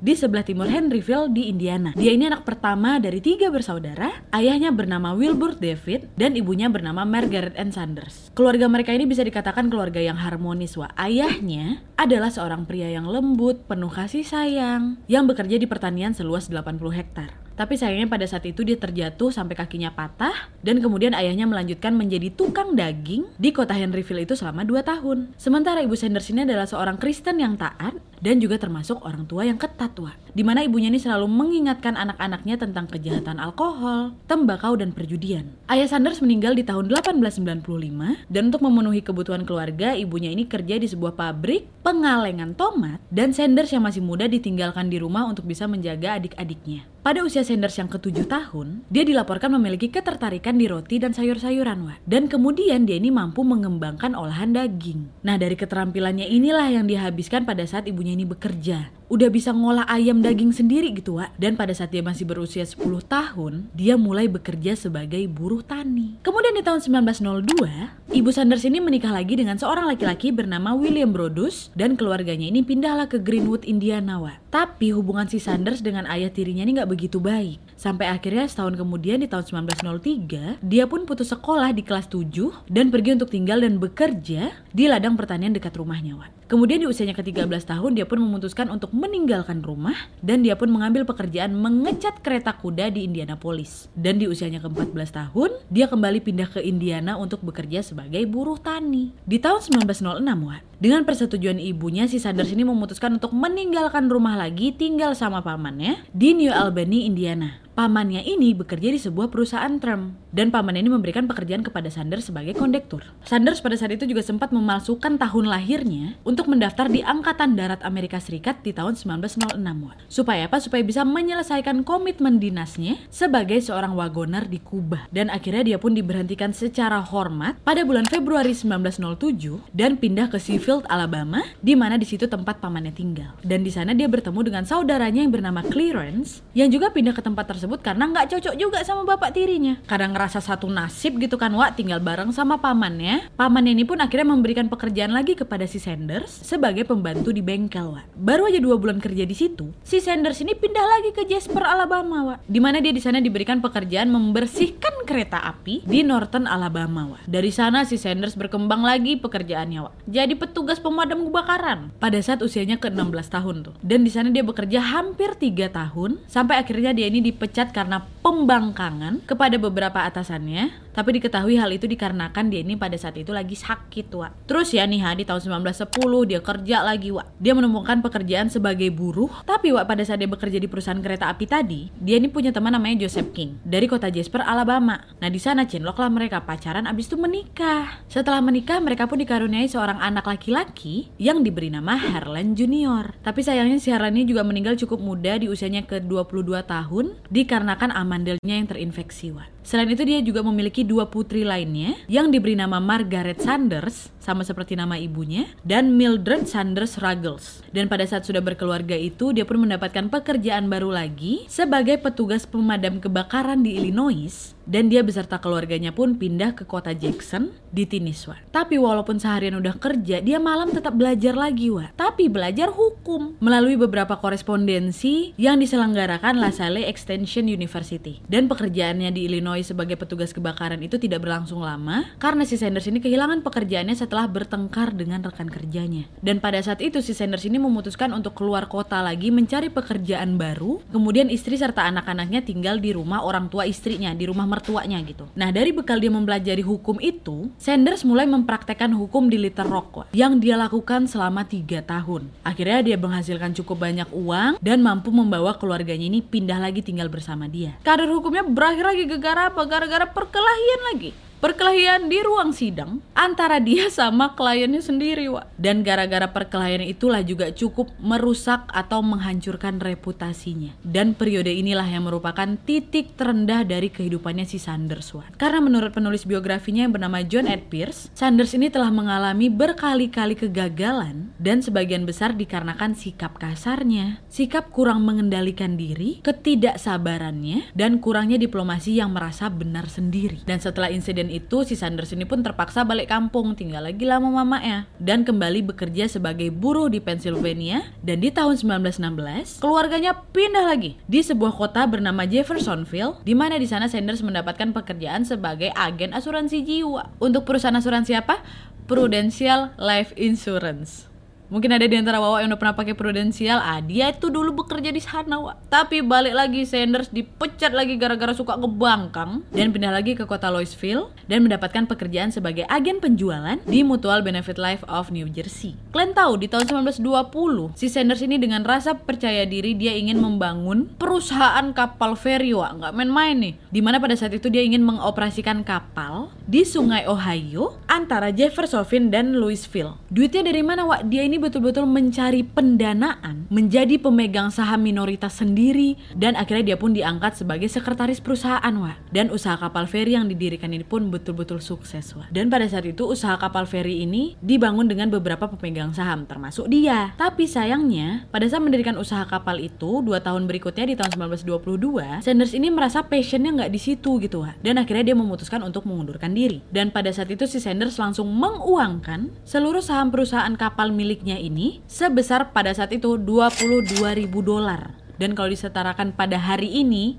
di 0.00 0.16
sebelah 0.16 0.48
timur 0.48 0.64
Henryville 0.64 1.28
di 1.28 1.52
Indiana. 1.52 1.92
Dia 1.92 2.16
ini 2.16 2.24
anak 2.24 2.48
pertama 2.48 2.96
dari 2.96 3.20
tiga 3.20 3.52
bersaudara, 3.52 4.24
ayahnya 4.32 4.72
bernama 4.72 5.12
Wilbur 5.12 5.60
David 5.60 6.08
dan 6.16 6.40
ibunya 6.40 6.72
bernama 6.72 7.04
Margaret 7.04 7.52
Ann 7.60 7.68
Sanders. 7.68 8.32
Keluarga 8.32 8.64
mereka 8.64 8.96
ini 8.96 9.04
bisa 9.04 9.20
dikatakan 9.20 9.68
keluarga 9.68 10.00
yang 10.00 10.16
harmonis 10.16 10.72
Wak. 10.72 10.96
Ayahnya 10.96 11.84
adalah 12.00 12.32
seorang 12.32 12.64
pria 12.64 12.88
yang 12.88 13.04
lembut, 13.04 13.68
penuh 13.68 13.92
kasih 13.92 14.24
sayang, 14.24 15.04
yang 15.04 15.28
bekerja 15.28 15.60
di 15.60 15.68
pertanian 15.68 16.16
seluas 16.16 16.48
80 16.48 16.80
hektar. 16.96 17.47
Tapi 17.58 17.74
sayangnya 17.74 18.06
pada 18.06 18.22
saat 18.22 18.46
itu 18.46 18.62
dia 18.62 18.78
terjatuh 18.78 19.34
sampai 19.34 19.58
kakinya 19.58 19.90
patah 19.90 20.46
dan 20.62 20.78
kemudian 20.78 21.10
ayahnya 21.10 21.42
melanjutkan 21.50 21.90
menjadi 21.90 22.30
tukang 22.30 22.78
daging 22.78 23.26
di 23.34 23.50
kota 23.50 23.74
Henryville 23.74 24.22
itu 24.22 24.38
selama 24.38 24.62
2 24.62 24.78
tahun. 24.86 25.34
Sementara 25.34 25.82
ibu 25.82 25.98
Sanders 25.98 26.30
ini 26.30 26.46
adalah 26.46 26.70
seorang 26.70 27.02
Kristen 27.02 27.42
yang 27.42 27.58
taat 27.58 27.98
dan 28.22 28.38
juga 28.38 28.62
termasuk 28.62 29.02
orang 29.02 29.26
tua 29.26 29.46
yang 29.46 29.58
ketat 29.58 29.90
tua. 29.94 30.14
Di 30.34 30.46
mana 30.46 30.62
ibunya 30.62 30.86
ini 30.86 31.02
selalu 31.02 31.26
mengingatkan 31.26 31.98
anak-anaknya 31.98 32.62
tentang 32.62 32.86
kejahatan 32.86 33.42
alkohol, 33.42 34.14
tembakau 34.30 34.78
dan 34.78 34.94
perjudian. 34.94 35.50
Ayah 35.66 35.90
Sanders 35.90 36.22
meninggal 36.22 36.54
di 36.54 36.62
tahun 36.62 36.90
1895 36.94 38.30
dan 38.30 38.42
untuk 38.54 38.62
memenuhi 38.62 39.02
kebutuhan 39.02 39.42
keluarga, 39.42 39.98
ibunya 39.98 40.30
ini 40.30 40.46
kerja 40.46 40.78
di 40.78 40.86
sebuah 40.86 41.18
pabrik 41.18 41.66
pengalengan 41.82 42.54
tomat 42.54 43.02
dan 43.10 43.34
Sanders 43.34 43.74
yang 43.74 43.82
masih 43.82 44.02
muda 44.02 44.30
ditinggalkan 44.30 44.86
di 44.86 45.02
rumah 45.02 45.26
untuk 45.26 45.42
bisa 45.42 45.66
menjaga 45.66 46.22
adik-adiknya. 46.22 46.86
Pada 47.08 47.24
usia 47.24 47.40
Sanders 47.40 47.72
yang 47.80 47.88
ketujuh 47.88 48.28
tahun, 48.28 48.84
dia 48.92 49.00
dilaporkan 49.00 49.48
memiliki 49.56 49.88
ketertarikan 49.88 50.60
di 50.60 50.68
roti 50.68 51.00
dan 51.00 51.16
sayur-sayuran, 51.16 51.88
Wak. 51.88 52.04
Dan 52.04 52.28
kemudian 52.28 52.84
dia 52.84 53.00
ini 53.00 53.08
mampu 53.08 53.48
mengembangkan 53.48 54.12
olahan 54.12 54.52
daging. 54.52 55.08
Nah, 55.24 55.40
dari 55.40 55.56
keterampilannya 55.56 56.28
inilah 56.28 56.68
yang 56.68 56.84
dihabiskan 56.84 57.48
pada 57.48 57.64
saat 57.64 57.88
ibunya 57.88 58.12
ini 58.12 58.28
bekerja 58.28 58.92
udah 59.08 59.28
bisa 59.32 59.56
ngolah 59.56 59.88
ayam 59.88 60.20
daging 60.20 60.52
sendiri 60.52 60.92
gitu 60.92 61.16
Wak. 61.16 61.32
Dan 61.40 61.56
pada 61.56 61.72
saat 61.72 61.90
dia 61.92 62.04
masih 62.04 62.28
berusia 62.28 62.62
10 62.62 63.00
tahun, 63.08 63.72
dia 63.72 63.96
mulai 63.96 64.28
bekerja 64.28 64.76
sebagai 64.76 65.24
buruh 65.26 65.64
tani. 65.64 66.20
Kemudian 66.20 66.54
di 66.54 66.62
tahun 66.62 66.84
1902, 66.84 68.12
Ibu 68.12 68.30
Sanders 68.32 68.64
ini 68.68 68.80
menikah 68.84 69.12
lagi 69.12 69.36
dengan 69.36 69.56
seorang 69.56 69.88
laki-laki 69.88 70.28
bernama 70.32 70.76
William 70.76 71.12
Brodus 71.12 71.72
dan 71.72 71.96
keluarganya 71.96 72.48
ini 72.48 72.60
pindahlah 72.60 73.08
ke 73.08 73.16
Greenwood, 73.20 73.64
Indiana 73.64 74.20
Wak. 74.20 74.44
Tapi 74.52 74.92
hubungan 74.92 75.28
si 75.28 75.40
Sanders 75.40 75.80
dengan 75.80 76.04
ayah 76.08 76.28
tirinya 76.28 76.64
ini 76.64 76.76
nggak 76.76 76.88
begitu 76.88 77.20
baik. 77.20 77.60
Sampai 77.76 78.08
akhirnya 78.12 78.44
setahun 78.44 78.76
kemudian 78.76 79.20
di 79.20 79.28
tahun 79.28 79.68
1903, 79.68 80.60
dia 80.60 80.84
pun 80.88 81.08
putus 81.08 81.32
sekolah 81.32 81.72
di 81.72 81.84
kelas 81.84 82.08
7 82.12 82.68
dan 82.68 82.92
pergi 82.92 83.16
untuk 83.16 83.32
tinggal 83.32 83.64
dan 83.64 83.80
bekerja 83.80 84.52
di 84.72 84.84
ladang 84.88 85.16
pertanian 85.16 85.56
dekat 85.56 85.72
rumahnya 85.76 86.16
Wak. 86.16 86.38
Kemudian 86.48 86.80
di 86.80 86.88
usianya 86.88 87.12
ke-13 87.12 87.44
tahun 87.68 87.92
dia 87.92 88.08
pun 88.08 88.24
memutuskan 88.24 88.72
untuk 88.72 88.88
meninggalkan 88.98 89.62
rumah 89.62 89.94
dan 90.18 90.42
dia 90.42 90.58
pun 90.58 90.66
mengambil 90.66 91.06
pekerjaan 91.06 91.54
mengecat 91.54 92.18
kereta 92.18 92.50
kuda 92.58 92.90
di 92.90 93.06
Indianapolis. 93.06 93.86
Dan 93.94 94.18
di 94.18 94.26
usianya 94.26 94.58
ke-14 94.58 95.10
tahun 95.14 95.50
dia 95.70 95.86
kembali 95.86 96.18
pindah 96.18 96.50
ke 96.50 96.60
Indiana 96.66 97.14
untuk 97.14 97.46
bekerja 97.46 97.86
sebagai 97.86 98.26
buruh 98.26 98.58
tani. 98.58 99.14
Di 99.22 99.38
tahun 99.38 99.62
1906 99.86 100.18
Wak, 100.26 100.62
dengan 100.82 101.06
persetujuan 101.06 101.62
ibunya 101.62 102.10
si 102.10 102.18
Sanders 102.18 102.50
ini 102.50 102.66
memutuskan 102.66 103.22
untuk 103.22 103.30
meninggalkan 103.30 104.10
rumah 104.10 104.34
lagi 104.34 104.74
tinggal 104.74 105.14
sama 105.14 105.46
pamannya 105.46 106.02
di 106.10 106.34
New 106.34 106.50
Albany, 106.50 107.06
Indiana. 107.06 107.67
Pamannya 107.78 108.26
ini 108.26 108.58
bekerja 108.58 108.90
di 108.90 108.98
sebuah 108.98 109.30
perusahaan 109.30 109.70
tram 109.78 110.18
dan 110.34 110.50
pamannya 110.50 110.82
ini 110.82 110.90
memberikan 110.90 111.30
pekerjaan 111.30 111.62
kepada 111.62 111.86
Sanders 111.94 112.26
sebagai 112.26 112.58
kondektur. 112.58 113.06
Sanders 113.22 113.62
pada 113.62 113.78
saat 113.78 113.94
itu 113.94 114.02
juga 114.02 114.18
sempat 114.18 114.50
memalsukan 114.50 115.14
tahun 115.14 115.46
lahirnya 115.46 116.18
untuk 116.26 116.50
mendaftar 116.50 116.90
di 116.90 117.06
Angkatan 117.06 117.54
Darat 117.54 117.78
Amerika 117.86 118.18
Serikat 118.18 118.66
di 118.66 118.74
tahun 118.74 118.98
1906. 118.98 119.62
Supaya 120.10 120.50
apa? 120.50 120.58
Supaya 120.58 120.82
bisa 120.82 121.06
menyelesaikan 121.06 121.86
komitmen 121.86 122.42
dinasnya 122.42 122.98
sebagai 123.14 123.62
seorang 123.62 123.94
wagoner 123.94 124.50
di 124.50 124.58
Kuba. 124.58 125.06
Dan 125.14 125.30
akhirnya 125.30 125.62
dia 125.62 125.78
pun 125.78 125.94
diberhentikan 125.94 126.50
secara 126.50 126.98
hormat 126.98 127.62
pada 127.62 127.86
bulan 127.86 128.10
Februari 128.10 128.58
1907 128.58 129.70
dan 129.70 129.94
pindah 129.94 130.26
ke 130.26 130.42
Seafield, 130.42 130.82
Alabama, 130.90 131.46
di 131.62 131.78
mana 131.78 131.94
di 131.94 132.10
situ 132.10 132.26
tempat 132.26 132.58
pamannya 132.58 132.90
tinggal. 132.90 133.38
Dan 133.46 133.62
di 133.62 133.70
sana 133.70 133.94
dia 133.94 134.10
bertemu 134.10 134.50
dengan 134.50 134.66
saudaranya 134.66 135.22
yang 135.22 135.30
bernama 135.30 135.62
Clarence 135.62 136.42
yang 136.58 136.74
juga 136.74 136.90
pindah 136.90 137.14
ke 137.14 137.22
tempat 137.22 137.46
tersebut 137.54 137.67
tersebut 137.68 137.84
karena 137.84 138.08
nggak 138.08 138.26
cocok 138.32 138.54
juga 138.56 138.80
sama 138.80 139.04
bapak 139.04 139.36
tirinya. 139.36 139.76
Karena 139.84 140.08
ngerasa 140.16 140.40
satu 140.40 140.72
nasib 140.72 141.20
gitu 141.20 141.36
kan, 141.36 141.52
Wak 141.52 141.76
tinggal 141.76 142.00
bareng 142.00 142.32
sama 142.32 142.56
pamannya. 142.56 143.28
Pamannya 143.36 143.76
ini 143.76 143.84
pun 143.84 144.00
akhirnya 144.00 144.32
memberikan 144.32 144.72
pekerjaan 144.72 145.12
lagi 145.12 145.36
kepada 145.36 145.68
si 145.68 145.76
Sanders 145.76 146.32
sebagai 146.48 146.88
pembantu 146.88 147.28
di 147.28 147.44
bengkel, 147.44 147.92
Wak. 147.92 148.08
Baru 148.16 148.48
aja 148.48 148.56
dua 148.56 148.80
bulan 148.80 148.96
kerja 149.04 149.28
di 149.28 149.36
situ, 149.36 149.68
si 149.84 150.00
Sanders 150.00 150.40
ini 150.40 150.56
pindah 150.56 150.80
lagi 150.80 151.12
ke 151.12 151.28
Jasper, 151.28 151.60
Alabama, 151.60 152.32
Wak. 152.32 152.48
Di 152.48 152.56
mana 152.56 152.80
dia 152.80 152.96
di 152.96 153.04
sana 153.04 153.20
diberikan 153.20 153.60
pekerjaan 153.60 154.08
membersihkan 154.08 155.04
kereta 155.04 155.44
api 155.44 155.84
di 155.84 156.00
Norton, 156.00 156.48
Alabama, 156.48 157.12
Wak. 157.12 157.28
Dari 157.28 157.52
sana 157.52 157.84
si 157.84 158.00
Sanders 158.00 158.32
berkembang 158.32 158.80
lagi 158.80 159.20
pekerjaannya, 159.20 159.84
Wak. 159.84 159.94
Jadi 160.08 160.40
petugas 160.40 160.80
pemadam 160.80 161.28
kebakaran 161.28 161.92
pada 162.00 162.16
saat 162.24 162.40
usianya 162.40 162.80
ke-16 162.80 163.28
tahun 163.28 163.56
tuh. 163.68 163.74
Dan 163.84 164.08
di 164.08 164.10
sana 164.14 164.32
dia 164.32 164.40
bekerja 164.40 164.80
hampir 164.80 165.36
tiga 165.36 165.68
tahun 165.68 166.22
sampai 166.30 166.56
akhirnya 166.56 166.96
dia 166.96 167.10
ini 167.10 167.20
dipecat 167.20 167.57
dipecat 167.58 167.74
karena 167.74 168.06
pembangkangan 168.22 169.26
kepada 169.26 169.58
beberapa 169.58 170.06
atasannya, 170.06 170.87
tapi 170.98 171.22
diketahui 171.22 171.54
hal 171.54 171.70
itu 171.70 171.86
dikarenakan 171.86 172.50
dia 172.50 172.66
ini 172.66 172.74
pada 172.74 172.98
saat 172.98 173.14
itu 173.14 173.30
lagi 173.34 173.54
sakit, 173.54 174.10
Wak. 174.14 174.50
Terus 174.50 174.74
ya 174.74 174.86
nih, 174.86 175.00
ha, 175.02 175.14
di 175.18 175.26
tahun 175.26 175.62
1910 175.62 176.30
dia 176.30 176.40
kerja 176.42 176.76
lagi, 176.86 177.14
Wak. 177.14 177.38
Dia 177.42 177.54
menemukan 177.54 178.02
pekerjaan 178.02 178.50
sebagai 178.50 178.90
buruh, 178.94 179.30
tapi 179.42 179.74
Wak 179.74 179.86
pada 179.90 180.06
saat 180.06 180.22
dia 180.22 180.30
bekerja 180.30 180.62
di 180.62 180.70
perusahaan 180.70 181.02
kereta 181.02 181.26
api 181.26 181.44
tadi, 181.50 181.90
dia 181.98 182.22
ini 182.22 182.30
punya 182.30 182.54
teman 182.54 182.70
namanya 182.70 183.02
Joseph 183.06 183.34
King 183.34 183.58
dari 183.66 183.90
kota 183.90 184.06
Jasper, 184.10 184.46
Alabama. 184.46 185.02
Nah, 185.18 185.28
di 185.32 185.42
sana 185.42 185.66
cinloklah 185.66 186.10
mereka 186.10 186.46
pacaran 186.46 186.86
abis 186.86 187.10
itu 187.10 187.18
menikah. 187.18 188.06
Setelah 188.06 188.38
menikah, 188.38 188.78
mereka 188.78 189.10
pun 189.10 189.18
dikaruniai 189.18 189.66
seorang 189.66 189.98
anak 189.98 190.30
laki-laki 190.30 191.10
yang 191.18 191.42
diberi 191.42 191.74
nama 191.74 191.98
Harlan 191.98 192.54
Junior. 192.54 193.18
Tapi 193.26 193.42
sayangnya 193.42 193.82
si 193.82 193.90
Harlan 193.90 194.14
ini 194.14 194.30
juga 194.30 194.46
meninggal 194.46 194.78
cukup 194.78 195.02
muda 195.02 195.34
di 195.42 195.50
usianya 195.50 195.82
ke-22 195.88 196.54
tahun 196.62 197.18
di 197.26 197.48
dikarenakan 197.48 197.96
amandelnya 197.96 198.60
yang 198.60 198.68
terinfeksi, 198.68 199.32
Wan. 199.32 199.48
Selain 199.68 199.92
itu 199.92 200.00
dia 200.00 200.24
juga 200.24 200.40
memiliki 200.40 200.80
dua 200.80 201.12
putri 201.12 201.44
lainnya 201.44 201.92
yang 202.08 202.32
diberi 202.32 202.56
nama 202.56 202.80
Margaret 202.80 203.36
Sanders 203.36 204.08
sama 204.16 204.40
seperti 204.40 204.72
nama 204.72 204.96
ibunya 204.96 205.44
dan 205.60 205.92
Mildred 205.92 206.48
Sanders 206.48 206.96
Ruggles. 206.96 207.60
Dan 207.68 207.84
pada 207.84 208.08
saat 208.08 208.24
sudah 208.24 208.40
berkeluarga 208.40 208.96
itu 208.96 209.36
dia 209.36 209.44
pun 209.44 209.60
mendapatkan 209.60 210.08
pekerjaan 210.08 210.72
baru 210.72 210.88
lagi 210.96 211.44
sebagai 211.52 212.00
petugas 212.00 212.48
pemadam 212.48 212.96
kebakaran 212.96 213.60
di 213.60 213.76
Illinois 213.76 214.56
dan 214.68 214.92
dia 214.92 215.00
beserta 215.00 215.40
keluarganya 215.40 215.96
pun 215.96 216.20
pindah 216.20 216.52
ke 216.52 216.68
kota 216.68 216.92
Jackson 216.92 217.56
di 217.72 217.88
Tennessee. 217.88 218.36
Tapi 218.52 218.76
walaupun 218.76 219.16
seharian 219.16 219.56
udah 219.56 219.80
kerja, 219.80 220.20
dia 220.20 220.36
malam 220.36 220.68
tetap 220.68 220.92
belajar 220.92 221.32
lagi, 221.32 221.72
Wah. 221.72 221.88
Tapi 221.96 222.28
belajar 222.28 222.68
hukum 222.68 223.40
melalui 223.40 223.80
beberapa 223.80 224.20
korespondensi 224.20 225.32
yang 225.40 225.56
diselenggarakan 225.56 226.36
LaSalle 226.36 226.84
Extension 226.84 227.48
University. 227.48 228.20
Dan 228.28 228.50
pekerjaannya 228.50 229.08
di 229.08 229.24
Illinois 229.24 229.64
sebagai 229.64 229.96
petugas 229.96 230.36
kebakaran 230.36 230.80
itu 230.84 231.00
tidak 231.00 231.24
berlangsung 231.24 231.64
lama 231.64 232.04
karena 232.20 232.44
si 232.44 232.60
Sanders 232.60 232.90
ini 232.90 233.00
kehilangan 233.00 233.40
pekerjaannya 233.40 233.96
setelah 233.96 234.28
bertengkar 234.28 234.92
dengan 234.92 235.24
rekan 235.24 235.48
kerjanya. 235.48 236.10
Dan 236.20 236.42
pada 236.44 236.60
saat 236.60 236.84
itu 236.84 237.00
si 237.00 237.16
Sanders 237.16 237.48
ini 237.48 237.56
memutuskan 237.56 238.12
untuk 238.12 238.36
keluar 238.36 238.68
kota 238.68 239.00
lagi 239.00 239.32
mencari 239.32 239.72
pekerjaan 239.72 240.36
baru. 240.36 240.82
Kemudian 240.92 241.32
istri 241.32 241.56
serta 241.56 241.88
anak-anaknya 241.88 242.44
tinggal 242.44 242.82
di 242.82 242.92
rumah 242.92 243.24
orang 243.24 243.48
tua 243.48 243.64
istrinya, 243.64 244.12
di 244.12 244.28
rumah 244.28 244.44
mertuanya 244.58 244.98
gitu. 245.06 245.24
Nah 245.38 245.54
dari 245.54 245.70
bekal 245.70 246.02
dia 246.02 246.10
mempelajari 246.10 246.66
hukum 246.66 246.98
itu, 246.98 247.48
Sanders 247.62 248.02
mulai 248.02 248.26
mempraktekkan 248.26 248.90
hukum 248.90 249.30
di 249.30 249.38
Little 249.38 249.70
Rock 249.70 250.10
yang 250.10 250.42
dia 250.42 250.58
lakukan 250.58 251.06
selama 251.06 251.46
tiga 251.46 251.80
tahun. 251.80 252.26
Akhirnya 252.42 252.82
dia 252.82 252.96
menghasilkan 252.98 253.54
cukup 253.54 253.86
banyak 253.86 254.10
uang 254.10 254.58
dan 254.58 254.82
mampu 254.82 255.14
membawa 255.14 255.54
keluarganya 255.54 256.10
ini 256.10 256.20
pindah 256.20 256.58
lagi 256.58 256.82
tinggal 256.82 257.06
bersama 257.06 257.46
dia. 257.46 257.78
Karir 257.86 258.10
hukumnya 258.10 258.42
berakhir 258.42 258.84
lagi 258.84 259.04
gegara 259.06 259.48
apa? 259.54 259.62
Gara-gara 259.64 260.04
perkelahian 260.10 260.82
lagi 260.92 261.27
perkelahian 261.38 262.10
di 262.10 262.18
ruang 262.18 262.50
sidang 262.50 262.98
antara 263.14 263.62
dia 263.62 263.86
sama 263.90 264.34
kliennya 264.34 264.82
sendiri, 264.82 265.30
Wak. 265.30 265.54
Dan 265.54 265.86
gara-gara 265.86 266.26
perkelahian 266.30 266.82
itulah 266.82 267.22
juga 267.22 267.54
cukup 267.54 267.90
merusak 268.02 268.66
atau 268.70 269.02
menghancurkan 269.02 269.78
reputasinya. 269.78 270.74
Dan 270.82 271.14
periode 271.14 271.54
inilah 271.54 271.86
yang 271.86 272.10
merupakan 272.10 272.58
titik 272.66 273.14
terendah 273.14 273.62
dari 273.62 273.90
kehidupannya 273.90 274.46
si 274.46 274.58
Sanders, 274.58 275.14
Wak. 275.14 275.38
Karena 275.38 275.62
menurut 275.62 275.94
penulis 275.94 276.26
biografinya 276.26 276.86
yang 276.86 276.94
bernama 276.94 277.22
John 277.22 277.46
Ed 277.46 277.70
Pierce, 277.70 278.10
Sanders 278.14 278.54
ini 278.58 278.68
telah 278.68 278.90
mengalami 278.90 279.46
berkali-kali 279.46 280.34
kegagalan 280.34 281.30
dan 281.38 281.62
sebagian 281.62 282.02
besar 282.02 282.34
dikarenakan 282.34 282.98
sikap 282.98 283.38
kasarnya, 283.38 284.18
sikap 284.26 284.74
kurang 284.74 285.06
mengendalikan 285.06 285.78
diri, 285.78 286.18
ketidaksabarannya, 286.26 287.70
dan 287.78 288.02
kurangnya 288.02 288.36
diplomasi 288.42 288.98
yang 288.98 289.14
merasa 289.14 289.46
benar 289.46 289.86
sendiri. 289.86 290.42
Dan 290.42 290.58
setelah 290.58 290.90
insiden 290.90 291.27
itu 291.32 291.64
si 291.64 291.74
Sanders 291.74 292.12
ini 292.12 292.28
pun 292.28 292.44
terpaksa 292.44 292.84
balik 292.84 293.08
kampung 293.08 293.56
tinggal 293.56 293.84
lagi 293.88 294.04
lama 294.04 294.28
mamanya 294.28 294.84
dan 295.00 295.24
kembali 295.24 295.64
bekerja 295.72 296.06
sebagai 296.06 296.52
buruh 296.52 296.92
di 296.92 297.00
Pennsylvania 297.00 297.88
dan 298.04 298.20
di 298.20 298.28
tahun 298.28 298.60
1916 298.60 299.64
keluarganya 299.64 300.16
pindah 300.30 300.68
lagi 300.68 301.00
di 301.08 301.20
sebuah 301.24 301.56
kota 301.56 301.88
bernama 301.88 302.28
Jeffersonville 302.28 303.20
di 303.24 303.32
mana 303.32 303.56
di 303.56 303.64
sana 303.64 303.88
Sanders 303.88 304.20
mendapatkan 304.20 304.70
pekerjaan 304.76 305.24
sebagai 305.24 305.72
agen 305.72 306.12
asuransi 306.12 306.60
jiwa 306.62 307.10
untuk 307.18 307.48
perusahaan 307.48 307.76
asuransi 307.76 308.12
apa? 308.18 308.44
Prudential 308.88 309.76
Life 309.76 310.16
Insurance. 310.16 311.07
Mungkin 311.48 311.72
ada 311.72 311.88
di 311.88 311.96
antara 311.96 312.20
Wawa 312.20 312.44
yang 312.44 312.52
udah 312.52 312.60
pernah 312.60 312.76
pakai 312.76 312.92
prudensial, 312.92 313.56
ah 313.56 313.80
dia 313.80 314.12
itu 314.12 314.28
dulu 314.28 314.52
bekerja 314.64 314.92
di 314.92 315.00
sana, 315.00 315.40
Wak. 315.40 315.72
Tapi 315.72 316.04
balik 316.04 316.36
lagi 316.36 316.68
Sanders 316.68 317.08
dipecat 317.08 317.72
lagi 317.72 317.96
gara-gara 317.96 318.36
suka 318.36 318.60
ngebangkang 318.60 319.48
dan 319.56 319.72
pindah 319.72 319.88
lagi 319.88 320.12
ke 320.12 320.28
kota 320.28 320.52
Louisville 320.52 321.08
dan 321.24 321.48
mendapatkan 321.48 321.88
pekerjaan 321.88 322.28
sebagai 322.28 322.68
agen 322.68 323.00
penjualan 323.00 323.56
di 323.64 323.80
Mutual 323.80 324.20
Benefit 324.20 324.60
Life 324.60 324.84
of 324.92 325.08
New 325.08 325.24
Jersey. 325.32 325.72
Kalian 325.96 326.12
tahu 326.12 326.36
di 326.36 326.52
tahun 326.52 326.84
1920 326.84 327.72
si 327.80 327.88
Sanders 327.88 328.20
ini 328.20 328.36
dengan 328.36 328.60
rasa 328.68 329.00
percaya 329.00 329.48
diri 329.48 329.72
dia 329.72 329.96
ingin 329.96 330.20
membangun 330.20 330.92
perusahaan 331.00 331.64
kapal 331.72 332.12
feri, 332.12 332.52
Wak. 332.52 332.76
Nggak 332.76 332.92
main-main 332.92 333.36
nih. 333.40 333.54
Di 333.72 333.80
mana 333.80 333.96
pada 333.96 334.12
saat 334.20 334.36
itu 334.36 334.52
dia 334.52 334.60
ingin 334.60 334.84
mengoperasikan 334.84 335.64
kapal 335.64 336.28
di 336.48 336.64
sungai 336.64 337.04
Ohio 337.04 337.76
antara 337.84 338.32
Jeffersonville 338.32 339.12
dan 339.12 339.36
Louisville. 339.36 340.00
Duitnya 340.08 340.48
dari 340.48 340.64
mana, 340.64 340.88
Wak? 340.88 341.04
Dia 341.12 341.28
ini 341.28 341.36
betul-betul 341.36 341.84
mencari 341.84 342.40
pendanaan, 342.40 343.44
menjadi 343.52 344.00
pemegang 344.00 344.48
saham 344.48 344.80
minoritas 344.80 345.44
sendiri, 345.44 346.00
dan 346.16 346.40
akhirnya 346.40 346.72
dia 346.72 346.78
pun 346.80 346.96
diangkat 346.96 347.36
sebagai 347.36 347.68
sekretaris 347.68 348.24
perusahaan, 348.24 348.72
wah. 348.80 348.96
Dan 349.12 349.28
usaha 349.28 349.60
kapal 349.60 349.84
feri 349.84 350.16
yang 350.16 350.24
didirikan 350.24 350.72
ini 350.72 350.88
pun 350.88 351.12
betul-betul 351.12 351.60
sukses, 351.60 352.16
wah. 352.16 352.24
Dan 352.32 352.48
pada 352.48 352.64
saat 352.64 352.88
itu 352.88 353.04
usaha 353.04 353.36
kapal 353.36 353.68
feri 353.68 354.08
ini 354.08 354.32
dibangun 354.40 354.88
dengan 354.88 355.12
beberapa 355.12 355.52
pemegang 355.52 355.92
saham 355.92 356.24
termasuk 356.24 356.72
dia. 356.72 357.12
Tapi 357.20 357.44
sayangnya, 357.44 358.24
pada 358.32 358.48
saat 358.48 358.64
mendirikan 358.64 358.96
usaha 358.96 359.28
kapal 359.28 359.60
itu, 359.60 360.00
dua 360.00 360.24
tahun 360.24 360.48
berikutnya 360.48 360.88
di 360.88 360.96
tahun 360.96 361.12
1922, 361.36 362.24
Sanders 362.24 362.56
ini 362.56 362.72
merasa 362.72 363.04
passionnya 363.04 363.52
nggak 363.52 363.72
di 363.76 363.80
situ 363.84 364.16
gitu, 364.16 364.48
ha. 364.48 364.56
dan 364.64 364.80
akhirnya 364.80 365.12
dia 365.12 365.16
memutuskan 365.18 365.60
untuk 365.60 365.84
mengundurkan 365.84 366.37
diri. 366.38 366.58
Dan 366.70 366.94
pada 366.94 367.10
saat 367.10 367.26
itu 367.34 367.50
si 367.50 367.58
Sanders 367.58 367.98
langsung 367.98 368.30
menguangkan 368.30 369.34
seluruh 369.42 369.82
saham 369.82 370.14
perusahaan 370.14 370.54
kapal 370.54 370.94
miliknya 370.94 371.34
ini 371.34 371.82
sebesar 371.90 372.54
pada 372.54 372.70
saat 372.70 372.94
itu 372.94 373.18
22 373.18 373.98
ribu 374.14 374.46
dolar. 374.46 374.94
Dan 375.18 375.34
kalau 375.34 375.50
disetarakan 375.50 376.14
pada 376.14 376.38
hari 376.38 376.70
ini, 376.78 377.18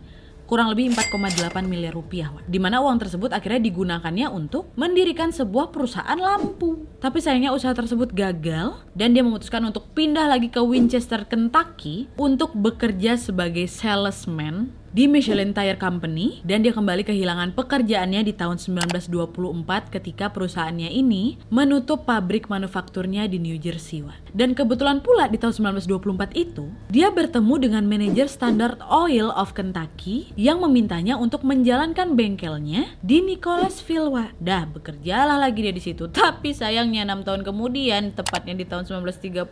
kurang 0.50 0.74
lebih 0.74 0.90
4,8 0.98 1.62
miliar 1.70 1.94
rupiah. 1.94 2.34
Di 2.50 2.58
mana 2.58 2.82
uang 2.82 2.98
tersebut 2.98 3.30
akhirnya 3.30 3.62
digunakannya 3.70 4.34
untuk 4.34 4.74
mendirikan 4.74 5.30
sebuah 5.30 5.70
perusahaan 5.70 6.18
lampu. 6.18 6.90
Tapi 6.98 7.22
sayangnya 7.22 7.54
usaha 7.54 7.70
tersebut 7.70 8.10
gagal 8.10 8.82
dan 8.98 9.14
dia 9.14 9.22
memutuskan 9.22 9.62
untuk 9.70 9.94
pindah 9.94 10.26
lagi 10.26 10.50
ke 10.50 10.58
Winchester, 10.58 11.30
Kentucky 11.30 12.10
untuk 12.18 12.58
bekerja 12.58 13.14
sebagai 13.22 13.70
salesman 13.70 14.74
di 14.90 15.06
Michelin 15.06 15.54
Tire 15.54 15.78
Company 15.78 16.42
dan 16.42 16.66
dia 16.66 16.74
kembali 16.74 17.06
kehilangan 17.06 17.54
pekerjaannya 17.54 18.26
di 18.26 18.34
tahun 18.34 18.58
1924 18.58 19.94
ketika 19.94 20.34
perusahaannya 20.34 20.90
ini 20.90 21.38
menutup 21.54 22.10
pabrik 22.10 22.50
manufakturnya 22.50 23.30
di 23.30 23.38
New 23.38 23.58
Jersey. 23.62 24.02
Dan 24.34 24.58
kebetulan 24.58 25.02
pula 25.02 25.30
di 25.30 25.38
tahun 25.38 25.78
1924 25.86 26.34
itu 26.34 26.70
dia 26.90 27.14
bertemu 27.14 27.54
dengan 27.62 27.84
manajer 27.86 28.32
Standard 28.32 28.82
Oil 28.86 29.30
of 29.34 29.54
Kentucky 29.54 30.32
yang 30.40 30.62
memintanya 30.64 31.18
untuk 31.18 31.46
menjalankan 31.46 32.18
bengkelnya 32.18 32.98
di 33.06 33.22
Nicholasville. 33.22 34.34
Dah 34.40 34.66
bekerjalah 34.66 35.38
lagi 35.38 35.70
dia 35.70 35.74
di 35.76 35.84
situ. 35.84 36.08
Tapi 36.10 36.56
sayangnya 36.56 37.06
enam 37.06 37.22
tahun 37.28 37.44
kemudian, 37.46 38.16
tepatnya 38.16 38.56
di 38.56 38.66
tahun 38.66 38.88
1930, 38.88 39.46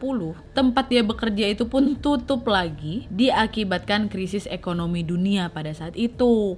tempat 0.55 0.85
dia 0.87 1.03
bekerja 1.03 1.45
itu 1.51 1.67
pun 1.67 1.99
tutup 1.99 2.47
lagi 2.47 3.05
diakibatkan 3.11 4.07
krisis 4.07 4.47
ekonomi 4.47 5.03
dunia 5.03 5.26
dunia 5.27 5.51
pada 5.51 5.75
saat 5.75 5.91
itu. 5.99 6.55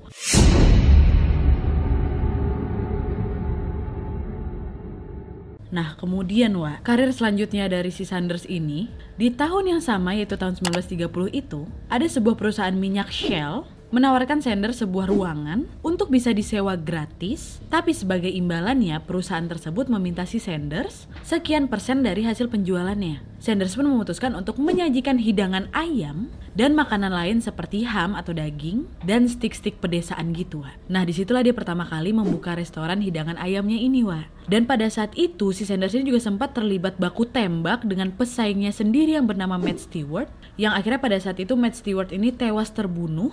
Nah, 5.74 5.98
kemudian 5.98 6.54
Wak, 6.54 6.86
karir 6.86 7.10
selanjutnya 7.10 7.66
dari 7.66 7.90
si 7.90 8.06
Sanders 8.06 8.46
ini, 8.46 8.94
di 9.18 9.34
tahun 9.34 9.74
yang 9.78 9.82
sama 9.82 10.14
yaitu 10.14 10.38
tahun 10.38 10.54
1930 10.62 11.34
itu, 11.34 11.66
ada 11.90 12.06
sebuah 12.06 12.38
perusahaan 12.38 12.74
minyak 12.74 13.10
Shell 13.10 13.66
menawarkan 13.90 14.42
Sanders 14.42 14.86
sebuah 14.86 15.10
ruangan 15.10 15.66
untuk 15.82 16.14
bisa 16.14 16.30
disewa 16.30 16.78
gratis, 16.78 17.58
tapi 17.74 17.94
sebagai 17.94 18.30
imbalannya 18.30 19.02
perusahaan 19.02 19.46
tersebut 19.46 19.90
meminta 19.90 20.26
si 20.30 20.38
Sanders 20.38 21.10
sekian 21.26 21.66
persen 21.66 22.06
dari 22.06 22.22
hasil 22.26 22.50
penjualannya. 22.54 23.26
Sanders 23.40 23.74
pun 23.74 23.88
memutuskan 23.88 24.36
untuk 24.36 24.60
menyajikan 24.60 25.16
hidangan 25.16 25.72
ayam 25.72 26.28
dan 26.60 26.76
makanan 26.76 27.10
lain 27.10 27.40
seperti 27.40 27.88
ham 27.88 28.14
atau 28.14 28.36
daging 28.36 28.84
dan 29.08 29.32
stik-stik 29.32 29.80
pedesaan 29.80 30.36
gitu, 30.36 30.60
Wak. 30.62 30.76
Nah, 30.92 31.08
di 31.08 31.16
situlah 31.16 31.40
dia 31.40 31.56
pertama 31.56 31.88
kali 31.88 32.12
membuka 32.12 32.52
restoran 32.52 33.00
hidangan 33.00 33.40
ayamnya 33.40 33.80
ini, 33.80 34.04
Wak. 34.04 34.28
Dan 34.52 34.68
pada 34.68 34.92
saat 34.92 35.16
itu, 35.16 35.56
si 35.56 35.64
Sanders 35.64 35.96
ini 35.96 36.12
juga 36.12 36.20
sempat 36.20 36.52
terlibat 36.52 37.00
baku 37.00 37.24
tembak 37.24 37.88
dengan 37.88 38.12
pesaingnya 38.12 38.76
sendiri 38.76 39.16
yang 39.16 39.24
bernama 39.24 39.56
Matt 39.56 39.88
Stewart, 39.88 40.28
yang 40.60 40.76
akhirnya 40.76 41.00
pada 41.00 41.16
saat 41.16 41.40
itu 41.40 41.56
Matt 41.56 41.80
Stewart 41.80 42.12
ini 42.12 42.36
tewas 42.36 42.76
terbunuh 42.76 43.32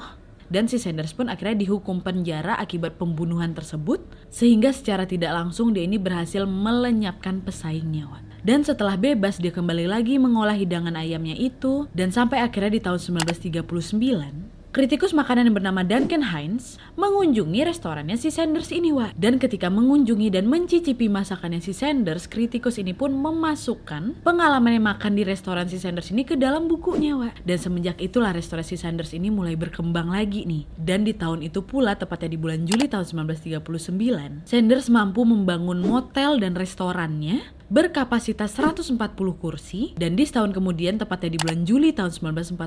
dan 0.49 0.71
si 0.71 0.79
Sanders 0.79 1.13
pun 1.13 1.27
akhirnya 1.27 1.63
dihukum 1.67 2.01
penjara 2.01 2.57
akibat 2.57 2.97
pembunuhan 2.97 3.53
tersebut 3.53 4.03
sehingga 4.33 4.71
secara 4.71 5.05
tidak 5.05 5.35
langsung 5.35 5.75
dia 5.75 5.85
ini 5.85 5.99
berhasil 5.99 6.47
melenyapkan 6.47 7.43
pesaingnya 7.43 8.07
Wan. 8.07 8.25
Dan 8.47 8.63
setelah 8.63 8.95
bebas 8.95 9.43
dia 9.43 9.51
kembali 9.51 9.91
lagi 9.91 10.23
mengolah 10.23 10.55
hidangan 10.55 10.95
ayamnya 10.95 11.35
itu 11.35 11.91
dan 11.91 12.15
sampai 12.15 12.47
akhirnya 12.47 12.79
di 12.79 12.81
tahun 12.83 13.01
1939 13.27 14.56
Kritikus 14.77 15.17
makanan 15.17 15.49
yang 15.49 15.57
bernama 15.57 15.81
Duncan 15.81 16.21
Hines 16.21 16.77
mengunjungi 17.01 17.65
restorannya 17.65 18.21
si 18.21 18.29
Sanders 18.29 18.69
ini, 18.69 18.93
Wak. 18.93 19.17
Dan 19.17 19.41
ketika 19.41 19.73
mengunjungi 19.73 20.29
dan 20.29 20.53
mencicipi 20.53 21.09
masakannya 21.09 21.65
si 21.65 21.73
Sanders, 21.73 22.29
kritikus 22.29 22.77
ini 22.77 22.93
pun 22.93 23.17
memasukkan 23.17 24.21
pengalaman 24.21 24.77
yang 24.77 24.85
makan 24.85 25.17
di 25.17 25.25
restoran 25.25 25.65
si 25.65 25.81
Sanders 25.81 26.13
ini 26.13 26.29
ke 26.29 26.37
dalam 26.37 26.69
bukunya, 26.69 27.17
Wak. 27.17 27.41
Dan 27.49 27.57
semenjak 27.57 27.97
itulah 28.05 28.37
restoran 28.37 28.69
si 28.69 28.77
Sanders 28.77 29.17
ini 29.17 29.33
mulai 29.33 29.57
berkembang 29.57 30.13
lagi 30.13 30.45
nih. 30.45 30.69
Dan 30.77 31.09
di 31.09 31.17
tahun 31.17 31.41
itu 31.41 31.65
pula, 31.65 31.97
tepatnya 31.97 32.37
di 32.37 32.37
bulan 32.37 32.69
Juli 32.69 32.85
tahun 32.85 33.33
1939, 33.33 34.45
Sanders 34.45 34.93
mampu 34.93 35.25
membangun 35.25 35.81
motel 35.81 36.37
dan 36.37 36.53
restorannya 36.53 37.56
berkapasitas 37.67 38.55
140 38.63 38.95
kursi 39.43 39.91
dan 39.99 40.15
di 40.15 40.23
setahun 40.23 40.55
kemudian 40.55 41.03
tepatnya 41.03 41.35
di 41.35 41.39
bulan 41.43 41.67
Juli 41.67 41.91
tahun 41.91 42.15
1940 42.15 42.63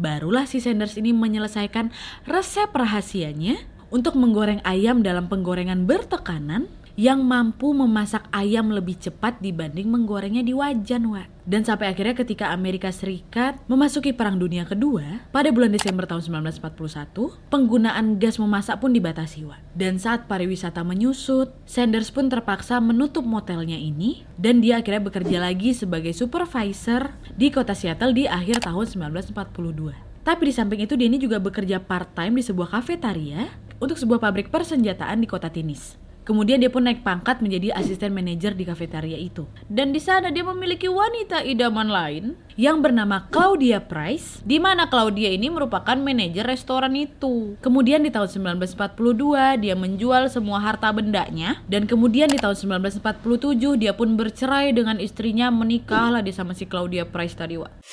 barulah 0.00 0.48
si 0.48 0.64
Sanders 0.64 0.96
ini 0.96 1.12
menyelesaikan 1.12 1.92
resep 2.24 2.72
rahasianya 2.72 3.60
untuk 3.92 4.16
menggoreng 4.16 4.64
ayam 4.64 5.04
dalam 5.04 5.28
penggorengan 5.28 5.84
bertekanan 5.84 6.72
yang 6.94 7.26
mampu 7.26 7.74
memasak 7.74 8.30
ayam 8.30 8.70
lebih 8.70 8.94
cepat 8.94 9.42
dibanding 9.42 9.90
menggorengnya 9.90 10.46
di 10.46 10.54
wajan, 10.54 11.10
Wak. 11.10 11.26
Dan 11.42 11.66
sampai 11.66 11.90
akhirnya 11.90 12.14
ketika 12.14 12.54
Amerika 12.54 12.94
Serikat 12.94 13.58
memasuki 13.66 14.14
Perang 14.14 14.38
Dunia 14.38 14.62
Kedua, 14.62 15.26
pada 15.34 15.50
bulan 15.50 15.74
Desember 15.74 16.06
tahun 16.06 16.22
1941, 16.46 17.36
penggunaan 17.50 18.22
gas 18.22 18.38
memasak 18.38 18.78
pun 18.78 18.94
dibatasi, 18.94 19.42
Wak. 19.42 19.58
Dan 19.74 19.98
saat 19.98 20.30
pariwisata 20.30 20.86
menyusut, 20.86 21.50
Sanders 21.66 22.14
pun 22.14 22.30
terpaksa 22.30 22.78
menutup 22.78 23.26
motelnya 23.26 23.76
ini, 23.76 24.22
dan 24.38 24.62
dia 24.62 24.78
akhirnya 24.78 25.02
bekerja 25.02 25.38
lagi 25.42 25.74
sebagai 25.74 26.14
supervisor 26.14 27.10
di 27.34 27.50
kota 27.50 27.74
Seattle 27.74 28.14
di 28.14 28.30
akhir 28.30 28.62
tahun 28.62 29.10
1942. 29.12 30.14
Tapi 30.24 30.42
di 30.48 30.54
samping 30.56 30.80
itu 30.86 30.96
ini 30.96 31.20
juga 31.20 31.36
bekerja 31.36 31.82
part-time 31.84 32.40
di 32.40 32.44
sebuah 32.46 32.80
kafetaria 32.80 33.52
untuk 33.76 34.00
sebuah 34.00 34.22
pabrik 34.22 34.48
persenjataan 34.48 35.20
di 35.20 35.28
kota 35.28 35.52
Tinis. 35.52 36.03
Kemudian 36.24 36.56
dia 36.56 36.72
pun 36.72 36.88
naik 36.88 37.04
pangkat 37.04 37.44
menjadi 37.44 37.76
asisten 37.76 38.16
manajer 38.16 38.56
di 38.56 38.64
kafetaria 38.64 39.20
itu. 39.20 39.44
Dan 39.68 39.92
di 39.92 40.00
sana 40.00 40.32
dia 40.32 40.40
memiliki 40.40 40.88
wanita 40.88 41.44
idaman 41.44 41.92
lain 41.92 42.24
yang 42.56 42.80
bernama 42.80 43.28
Claudia 43.28 43.84
Price, 43.84 44.40
di 44.40 44.56
mana 44.56 44.88
Claudia 44.88 45.28
ini 45.28 45.52
merupakan 45.52 45.94
manajer 46.00 46.48
restoran 46.48 46.96
itu. 46.96 47.60
Kemudian 47.60 48.00
di 48.00 48.08
tahun 48.08 48.56
1942 48.56 49.60
dia 49.60 49.76
menjual 49.76 50.32
semua 50.32 50.64
harta 50.64 50.88
bendanya 50.96 51.60
dan 51.68 51.84
kemudian 51.84 52.32
di 52.32 52.40
tahun 52.40 52.80
1947 52.80 53.76
dia 53.76 53.92
pun 53.92 54.16
bercerai 54.16 54.72
dengan 54.72 54.96
istrinya 54.96 55.52
menikahlah 55.52 56.24
dia 56.24 56.32
sama 56.32 56.56
si 56.56 56.64
Claudia 56.64 57.04
Price 57.04 57.36
tadi, 57.36 57.60
Wak. 57.60 57.84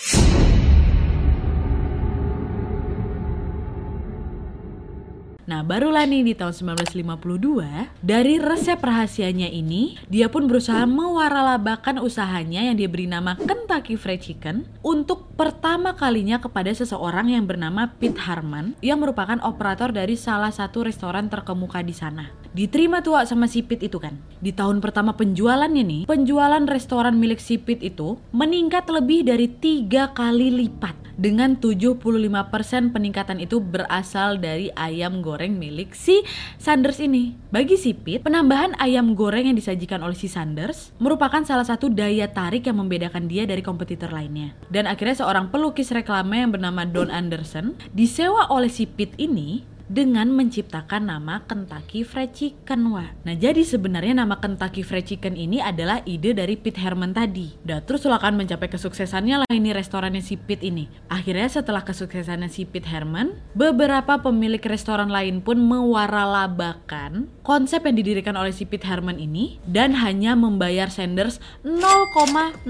Nah, 5.51 5.67
barulah 5.67 6.07
nih 6.07 6.31
di 6.31 6.31
tahun 6.31 6.79
1952, 6.79 7.91
dari 7.99 8.39
resep 8.39 8.79
rahasianya 8.79 9.51
ini, 9.51 9.99
dia 10.07 10.31
pun 10.31 10.47
berusaha 10.47 10.87
mewaralabakan 10.87 11.99
usahanya 11.99 12.63
yang 12.63 12.79
dia 12.79 12.87
beri 12.87 13.03
nama 13.03 13.35
Kentucky 13.35 13.99
Fried 13.99 14.23
Chicken 14.23 14.63
untuk 14.79 15.35
pertama 15.35 15.91
kalinya 15.91 16.39
kepada 16.39 16.71
seseorang 16.71 17.35
yang 17.35 17.43
bernama 17.43 17.91
Pete 17.99 18.23
Harman 18.23 18.79
yang 18.79 19.03
merupakan 19.03 19.43
operator 19.43 19.91
dari 19.91 20.15
salah 20.15 20.55
satu 20.55 20.87
restoran 20.87 21.27
terkemuka 21.27 21.83
di 21.83 21.91
sana. 21.91 22.40
Diterima 22.51 22.99
tua 22.99 23.23
sama 23.23 23.47
si 23.47 23.63
Pete 23.63 23.87
itu 23.87 23.95
kan. 23.95 24.19
Di 24.43 24.51
tahun 24.51 24.83
pertama 24.83 25.15
penjualannya 25.15 25.87
nih, 25.87 26.01
penjualan 26.03 26.59
restoran 26.67 27.15
milik 27.15 27.39
si 27.39 27.55
Pete 27.55 27.87
itu 27.87 28.19
meningkat 28.35 28.91
lebih 28.91 29.23
dari 29.23 29.47
tiga 29.47 30.11
kali 30.11 30.51
lipat 30.51 31.01
dengan 31.15 31.55
75% 31.55 32.01
peningkatan 32.91 33.39
itu 33.39 33.63
berasal 33.63 34.35
dari 34.35 34.67
ayam 34.75 35.23
goreng 35.23 35.55
milik 35.55 35.95
si 35.95 36.27
Sanders 36.59 36.99
ini. 36.99 37.39
Bagi 37.55 37.79
si 37.79 37.95
Pete, 37.95 38.25
penambahan 38.25 38.75
ayam 38.83 39.15
goreng 39.15 39.47
yang 39.47 39.55
disajikan 39.55 40.03
oleh 40.03 40.19
si 40.19 40.25
Sanders 40.27 40.91
merupakan 40.99 41.45
salah 41.47 41.63
satu 41.63 41.87
daya 41.87 42.27
tarik 42.27 42.67
yang 42.67 42.83
membedakan 42.83 43.31
dia 43.31 43.47
dari 43.47 43.63
kompetitor 43.63 44.11
lainnya. 44.11 44.51
Dan 44.67 44.91
akhirnya 44.91 45.23
seorang 45.23 45.47
pelukis 45.53 45.93
reklame 45.95 46.43
yang 46.43 46.51
bernama 46.51 46.83
Don 46.83 47.07
Anderson 47.07 47.79
disewa 47.95 48.51
oleh 48.51 48.67
si 48.67 48.83
Pete 48.83 49.15
ini 49.15 49.71
dengan 49.91 50.31
menciptakan 50.31 51.11
nama 51.11 51.43
Kentucky 51.43 52.07
Fried 52.07 52.31
Chicken 52.31 52.95
wah. 52.95 53.11
Nah 53.27 53.35
jadi 53.35 53.59
sebenarnya 53.59 54.23
nama 54.23 54.39
Kentucky 54.39 54.87
Fried 54.87 55.03
Chicken 55.03 55.35
ini 55.35 55.59
adalah 55.59 55.99
ide 56.07 56.31
dari 56.31 56.55
Pete 56.55 56.79
Herman 56.79 57.11
tadi. 57.11 57.51
Dan 57.59 57.83
terus 57.83 58.07
akan 58.07 58.39
mencapai 58.39 58.71
kesuksesannya 58.71 59.43
lah 59.43 59.51
ini 59.51 59.75
restorannya 59.75 60.23
si 60.23 60.39
Pete 60.39 60.63
ini. 60.63 60.87
Akhirnya 61.11 61.51
setelah 61.51 61.83
kesuksesannya 61.83 62.47
si 62.47 62.63
Pete 62.63 62.87
Herman, 62.87 63.35
beberapa 63.51 64.23
pemilik 64.23 64.63
restoran 64.63 65.11
lain 65.11 65.43
pun 65.43 65.59
mewaralabakan 65.59 67.27
konsep 67.43 67.83
yang 67.83 67.99
didirikan 67.99 68.39
oleh 68.39 68.55
si 68.55 68.63
Pete 68.63 68.87
Herman 68.87 69.19
ini 69.19 69.59
dan 69.67 69.99
hanya 69.99 70.39
membayar 70.39 70.87
Sanders 70.87 71.43
0,04 71.67 72.63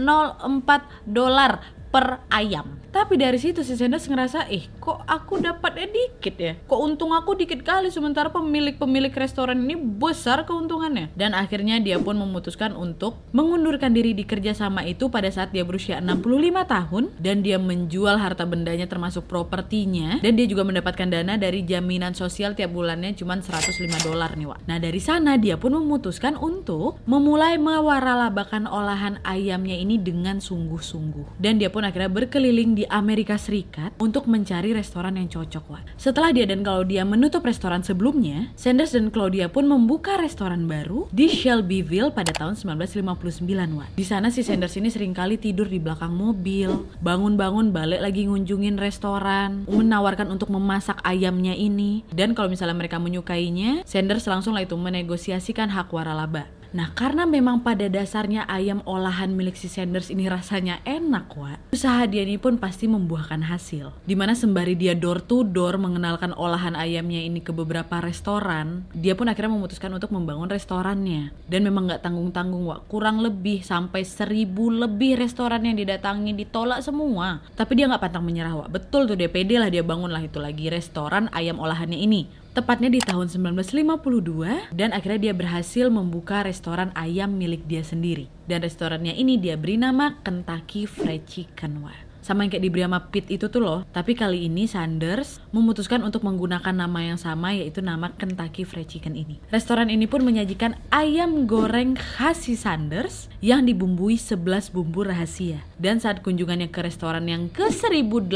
dolar 1.06 1.81
per 1.92 2.24
ayam. 2.32 2.82
Tapi 2.92 3.16
dari 3.16 3.40
situ 3.40 3.64
si 3.64 3.80
Sanders 3.80 4.04
ngerasa, 4.12 4.52
eh 4.52 4.68
kok 4.84 5.08
aku 5.08 5.40
dapatnya 5.40 5.88
dikit 5.88 6.36
ya? 6.36 6.60
Kok 6.68 6.76
untung 6.76 7.16
aku 7.16 7.40
dikit 7.40 7.64
kali 7.64 7.88
sementara 7.88 8.28
pemilik-pemilik 8.36 9.16
restoran 9.16 9.64
ini 9.64 9.80
besar 9.80 10.44
keuntungannya. 10.44 11.08
Dan 11.16 11.32
akhirnya 11.32 11.80
dia 11.80 12.04
pun 12.04 12.20
memutuskan 12.20 12.76
untuk 12.76 13.24
mengundurkan 13.32 13.96
diri 13.96 14.12
di 14.12 14.28
kerjasama 14.28 14.84
itu 14.84 15.08
pada 15.08 15.32
saat 15.32 15.56
dia 15.56 15.64
berusia 15.64 16.04
65 16.04 16.68
tahun 16.68 17.04
dan 17.16 17.40
dia 17.40 17.56
menjual 17.56 18.20
harta 18.20 18.44
bendanya 18.44 18.92
termasuk 18.92 19.24
propertinya 19.24 20.20
dan 20.20 20.36
dia 20.36 20.44
juga 20.44 20.68
mendapatkan 20.68 21.08
dana 21.08 21.40
dari 21.40 21.64
jaminan 21.64 22.12
sosial 22.12 22.60
tiap 22.60 22.76
bulannya 22.76 23.16
cuma 23.16 23.40
105 23.40 23.88
dolar 24.04 24.36
nih 24.36 24.52
Wak. 24.52 24.68
Nah 24.68 24.84
dari 24.84 25.00
sana 25.00 25.40
dia 25.40 25.56
pun 25.56 25.80
memutuskan 25.80 26.36
untuk 26.36 27.00
memulai 27.08 27.56
mewaralabakan 27.56 28.68
olahan 28.68 29.24
ayamnya 29.24 29.80
ini 29.80 29.96
dengan 29.96 30.44
sungguh-sungguh. 30.44 31.40
Dan 31.40 31.56
dia 31.56 31.72
pun 31.72 31.81
akhirnya 31.84 32.12
berkeliling 32.12 32.78
di 32.78 32.84
Amerika 32.88 33.36
Serikat 33.36 33.92
untuk 33.98 34.30
mencari 34.30 34.72
restoran 34.72 35.18
yang 35.18 35.28
cocok, 35.28 35.64
Wak. 35.68 35.84
Setelah 35.98 36.32
dia 36.32 36.46
dan 36.48 36.62
Claudia 36.62 37.04
menutup 37.04 37.44
restoran 37.44 37.82
sebelumnya, 37.82 38.54
Sanders 38.56 38.94
dan 38.94 39.10
Claudia 39.10 39.50
pun 39.50 39.66
membuka 39.66 40.18
restoran 40.18 40.70
baru 40.70 41.10
di 41.10 41.28
Shelbyville 41.28 42.14
pada 42.14 42.32
tahun 42.32 42.56
1959, 42.56 43.48
Wak. 43.78 43.90
Di 43.98 44.06
sana 44.06 44.30
si 44.30 44.46
Sanders 44.46 44.78
ini 44.78 44.94
sering 44.94 45.12
kali 45.12 45.42
tidur 45.42 45.66
di 45.66 45.82
belakang 45.82 46.14
mobil, 46.14 46.88
bangun-bangun 47.02 47.74
balik 47.74 48.02
lagi 48.04 48.30
ngunjungin 48.30 48.78
restoran, 48.78 49.66
menawarkan 49.66 50.30
untuk 50.30 50.54
memasak 50.54 51.02
ayamnya 51.02 51.58
ini. 51.58 52.06
Dan 52.14 52.38
kalau 52.38 52.48
misalnya 52.48 52.78
mereka 52.78 53.02
menyukainya, 53.02 53.84
Sanders 53.84 54.30
langsung 54.30 54.54
lah 54.54 54.64
itu 54.64 54.78
menegosiasikan 54.78 55.74
hak 55.74 55.90
waralaba. 55.90 56.61
Nah, 56.72 56.96
karena 56.96 57.28
memang 57.28 57.68
pada 57.68 57.92
dasarnya 57.92 58.48
ayam 58.48 58.80
olahan 58.88 59.36
milik 59.36 59.60
si 59.60 59.68
Sanders 59.68 60.08
ini 60.08 60.32
rasanya 60.32 60.80
enak, 60.88 61.28
Wak. 61.36 61.60
Usaha 61.76 62.08
dia 62.08 62.24
ini 62.24 62.40
pun 62.40 62.56
pasti 62.56 62.88
membuahkan 62.88 63.44
hasil. 63.44 63.92
Di 64.08 64.16
mana 64.16 64.32
sembari 64.32 64.80
dia 64.80 64.96
door 64.96 65.20
to 65.20 65.44
door 65.44 65.76
mengenalkan 65.76 66.32
olahan 66.32 66.80
ayamnya 66.80 67.20
ini 67.20 67.44
ke 67.44 67.52
beberapa 67.52 68.00
restoran, 68.00 68.88
dia 68.96 69.20
pun 69.20 69.28
akhirnya 69.28 69.52
memutuskan 69.52 69.92
untuk 69.92 70.16
membangun 70.16 70.48
restorannya. 70.48 71.36
Dan 71.52 71.68
memang 71.68 71.92
nggak 71.92 72.08
tanggung-tanggung, 72.08 72.64
Wak. 72.64 72.88
Kurang 72.88 73.20
lebih 73.20 73.68
sampai 73.68 74.08
seribu 74.08 74.72
lebih 74.72 75.20
restoran 75.20 75.68
yang 75.68 75.76
didatangi 75.76 76.32
ditolak 76.40 76.80
semua. 76.80 77.44
Tapi 77.52 77.76
dia 77.76 77.92
nggak 77.92 78.00
pantang 78.00 78.24
menyerah, 78.24 78.56
Wak. 78.56 78.72
Betul 78.72 79.12
tuh 79.12 79.20
DPD 79.20 79.60
lah 79.60 79.68
dia 79.68 79.84
bangun 79.84 80.08
lah 80.08 80.24
itu 80.24 80.40
lagi 80.40 80.72
restoran 80.72 81.28
ayam 81.36 81.60
olahannya 81.60 82.00
ini 82.00 82.41
tepatnya 82.52 82.92
di 82.92 83.00
tahun 83.00 83.32
1952 83.32 84.76
dan 84.76 84.92
akhirnya 84.92 85.32
dia 85.32 85.34
berhasil 85.36 85.88
membuka 85.88 86.44
restoran 86.44 86.92
ayam 86.94 87.32
milik 87.36 87.64
dia 87.66 87.82
sendiri. 87.82 88.28
Dan 88.46 88.62
restorannya 88.62 89.16
ini 89.16 89.40
dia 89.40 89.56
beri 89.56 89.80
nama 89.80 90.20
Kentucky 90.22 90.84
Fried 90.84 91.24
Chicken. 91.26 91.88
Wah 91.88 92.11
sama 92.22 92.46
yang 92.46 92.54
kayak 92.54 92.66
diberi 92.70 92.86
sama 92.86 93.10
Pete 93.10 93.34
itu 93.34 93.50
tuh 93.50 93.62
loh. 93.62 93.80
Tapi 93.90 94.14
kali 94.14 94.46
ini 94.46 94.70
Sanders 94.70 95.42
memutuskan 95.50 96.06
untuk 96.06 96.22
menggunakan 96.22 96.74
nama 96.74 97.00
yang 97.02 97.18
sama 97.18 97.54
yaitu 97.58 97.82
nama 97.82 98.14
Kentucky 98.16 98.64
Fried 98.64 98.88
Chicken 98.88 99.18
ini. 99.18 99.42
Restoran 99.50 99.90
ini 99.90 100.06
pun 100.06 100.22
menyajikan 100.22 100.78
ayam 100.94 101.50
goreng 101.50 101.98
khas 101.98 102.46
si 102.46 102.54
Sanders 102.54 103.28
yang 103.42 103.66
dibumbui 103.66 104.16
11 104.22 104.70
bumbu 104.70 105.02
rahasia. 105.02 105.66
Dan 105.82 105.98
saat 105.98 106.22
kunjungannya 106.22 106.70
ke 106.70 106.86
restoran 106.86 107.26
yang 107.26 107.50
ke 107.50 107.74
1008, 107.74 108.30